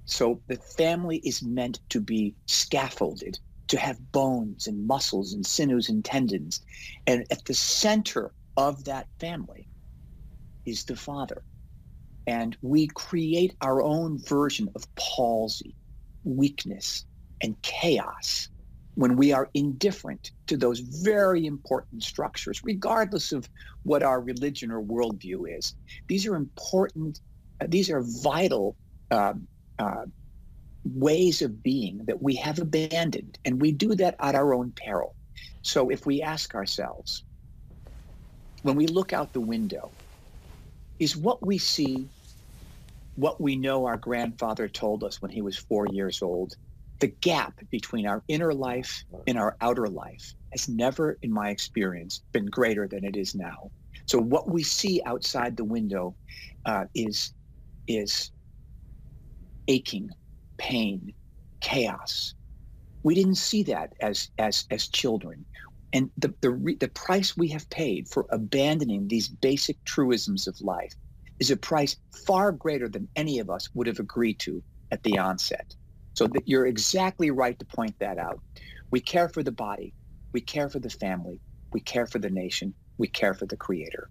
So 0.05 0.40
the 0.48 0.57
family 0.57 1.18
is 1.18 1.42
meant 1.42 1.81
to 1.90 2.00
be 2.00 2.35
scaffolded, 2.46 3.38
to 3.68 3.78
have 3.78 4.12
bones 4.12 4.66
and 4.66 4.87
muscles 4.87 5.33
and 5.33 5.46
sinews 5.46 5.88
and 5.88 6.05
tendons. 6.05 6.61
And 7.07 7.24
at 7.31 7.44
the 7.44 7.55
center 7.55 8.33
of 8.57 8.85
that 8.85 9.09
family 9.20 9.68
is 10.66 10.85
the 10.85 10.96
father. 10.96 11.42
And 12.26 12.57
we 12.62 12.87
create 12.88 13.55
our 13.61 13.83
own 13.83 14.18
version 14.18 14.68
of 14.74 14.94
palsy 14.94 15.74
weakness 16.24 17.04
and 17.42 17.61
chaos 17.62 18.48
when 18.94 19.16
we 19.16 19.32
are 19.32 19.48
indifferent 19.54 20.32
to 20.46 20.56
those 20.56 20.80
very 20.80 21.46
important 21.46 22.02
structures, 22.02 22.61
regardless 22.62 23.32
of 23.32 23.48
what 23.85 24.02
our 24.02 24.20
religion 24.20 24.70
or 24.70 24.82
worldview 24.82 25.56
is. 25.58 25.74
These 26.08 26.26
are 26.26 26.37
important, 26.37 27.20
uh, 27.61 27.66
these 27.68 27.90
are 27.90 28.02
vital 28.22 28.76
uh, 29.11 29.35
uh, 29.78 30.04
ways 30.85 31.40
of 31.42 31.62
being 31.62 32.04
that 32.04 32.22
we 32.22 32.35
have 32.37 32.58
abandoned, 32.58 33.38
and 33.44 33.61
we 33.61 33.72
do 33.72 33.94
that 33.94 34.16
at 34.20 34.35
our 34.35 34.52
own 34.52 34.72
peril. 34.72 35.14
So 35.62 35.88
if 35.88 36.04
we 36.04 36.20
ask 36.20 36.54
ourselves, 36.54 37.24
when 38.62 38.76
we 38.76 38.87
look 38.87 39.12
out 39.12 39.32
the 39.32 39.40
window, 39.40 39.90
is 40.98 41.16
what 41.16 41.44
we 41.44 41.58
see 41.58 42.08
what 43.14 43.40
we 43.40 43.57
know 43.57 43.85
our 43.87 43.96
grandfather 43.96 44.68
told 44.68 45.05
us 45.05 45.20
when 45.20 45.31
he 45.31 45.42
was 45.42 45.57
four 45.57 45.87
years 45.88 46.22
old, 46.22 46.55
the 47.01 47.12
gap 47.20 47.55
between 47.70 48.07
our 48.07 48.22
inner 48.29 48.55
life 48.55 49.05
and 49.27 49.38
our 49.38 49.57
outer 49.61 49.88
life 49.88 50.35
has 50.53 50.68
never, 50.68 51.18
in 51.22 51.33
my 51.33 51.51
experience, 51.51 52.22
been 52.33 52.46
greater 52.46 52.87
than 52.87 53.05
it 53.05 53.16
is 53.16 53.35
now. 53.35 53.70
So 54.07 54.18
what 54.18 54.51
we 54.51 54.62
see 54.62 55.03
outside 55.05 55.57
the 55.57 55.64
window 55.64 56.16
uh, 56.64 56.85
is 56.94 57.33
is 57.88 58.31
aching, 59.68 60.11
pain, 60.59 61.12
chaos. 61.61 62.35
We 63.03 63.14
didn't 63.14 63.37
see 63.37 63.64
that 63.64 63.92
as 64.01 64.31
as 64.38 64.64
as 64.70 64.88
children, 64.88 65.44
and 65.92 66.11
the 66.16 66.35
the 66.40 66.51
re- 66.51 66.77
the 66.77 66.88
price 66.88 67.37
we 67.37 67.48
have 67.48 67.68
paid 67.70 68.09
for 68.09 68.27
abandoning 68.31 69.09
these 69.09 69.29
basic 69.29 69.83
truisms 69.85 70.46
of 70.46 70.61
life 70.61 70.94
is 71.42 71.50
a 71.50 71.57
price 71.57 71.96
far 72.24 72.52
greater 72.52 72.88
than 72.88 73.09
any 73.16 73.40
of 73.40 73.50
us 73.50 73.68
would 73.74 73.88
have 73.88 73.98
agreed 73.98 74.38
to 74.38 74.62
at 74.92 75.02
the 75.02 75.18
onset. 75.18 75.74
So 76.14 76.28
that 76.28 76.46
you're 76.46 76.66
exactly 76.66 77.33
right 77.33 77.59
to 77.59 77.64
point 77.64 77.98
that 77.98 78.16
out. 78.16 78.40
We 78.92 79.00
care 79.00 79.28
for 79.28 79.42
the 79.42 79.50
body, 79.50 79.92
we 80.31 80.40
care 80.40 80.68
for 80.68 80.78
the 80.78 80.88
family, 80.88 81.40
we 81.72 81.81
care 81.81 82.07
for 82.07 82.20
the 82.20 82.31
nation, 82.31 82.74
we 82.96 83.09
care 83.09 83.35
for 83.35 83.46
the 83.46 83.57
creator. 83.57 84.09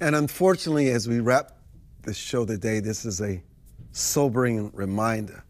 And 0.00 0.14
unfortunately, 0.14 0.90
as 0.90 1.08
we 1.08 1.20
wrap 1.20 1.56
the 2.02 2.12
show 2.12 2.44
today, 2.44 2.80
this 2.80 3.06
is 3.06 3.22
a 3.22 3.42
sobering 3.92 4.70
reminder. 4.74 5.44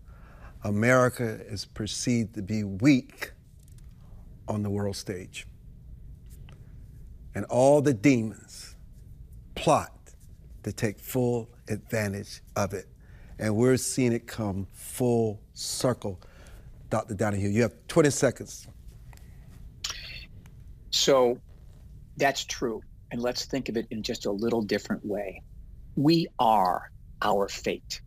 America 0.62 1.40
is 1.48 1.64
perceived 1.64 2.36
to 2.36 2.42
be 2.42 2.62
weak 2.62 3.32
on 4.46 4.62
the 4.62 4.70
world 4.70 4.94
stage. 4.94 5.48
And 7.34 7.44
all 7.46 7.82
the 7.82 7.94
demons 7.94 8.76
plot 9.56 9.93
to 10.64 10.72
take 10.72 10.98
full 10.98 11.48
advantage 11.68 12.42
of 12.56 12.74
it. 12.74 12.86
And 13.38 13.56
we're 13.56 13.76
seeing 13.76 14.12
it 14.12 14.26
come 14.26 14.66
full 14.72 15.40
circle. 15.54 16.20
Dr. 16.90 17.14
Donohue, 17.14 17.48
you 17.48 17.62
have 17.62 17.74
20 17.88 18.10
seconds. 18.10 18.68
So 20.90 21.38
that's 22.16 22.44
true. 22.44 22.82
And 23.10 23.20
let's 23.20 23.44
think 23.44 23.68
of 23.68 23.76
it 23.76 23.86
in 23.90 24.02
just 24.02 24.26
a 24.26 24.30
little 24.30 24.62
different 24.62 25.04
way. 25.04 25.42
We 25.96 26.26
are 26.38 26.90
our 27.22 27.48
fate. 27.48 28.00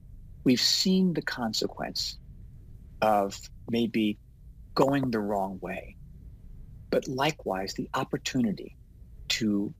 We've 0.43 0.62
seen 0.62 1.13
the 1.13 1.22
consequence 1.22 2.17
of 3.02 3.39
maybe 3.70 4.17
going 4.76 5.12
the 5.12 5.20
wrong 5.20 5.60
way, 5.62 5.96
but 6.89 7.08
likewise, 7.08 7.74
the 7.74 7.89
opportunity 7.93 8.76
to 9.30 9.74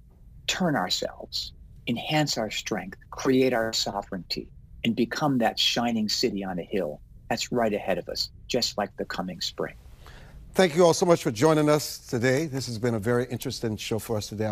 turn 0.48 0.76
ourselves, 0.76 1.54
enhance 1.88 2.38
our 2.38 2.52
strength, 2.52 2.98
create 3.12 3.54
our 3.54 3.74
sovereignty, 3.74 4.50
and 4.84 4.96
become 4.96 5.38
that 5.40 5.60
shining 5.60 6.10
city 6.10 6.44
on 6.44 6.60
a 6.60 6.64
hill 6.64 7.02
that's 7.30 7.52
right 7.52 7.74
ahead 7.74 7.98
of 7.98 8.08
us, 8.10 8.30
just 8.48 8.78
like 8.78 8.96
the 8.98 9.06
coming 9.06 9.42
spring. 9.42 9.76
Thank 10.54 10.76
you 10.76 10.86
all 10.86 10.94
so 10.94 11.06
much 11.06 11.22
for 11.22 11.30
joining 11.30 11.70
us 11.70 12.00
today. 12.00 12.48
This 12.48 12.66
has 12.66 12.80
been 12.80 12.96
a 12.96 13.00
very 13.00 13.26
interesting 13.26 13.78
show 13.78 14.00
for 14.00 14.18
us 14.18 14.28
today. 14.28 14.46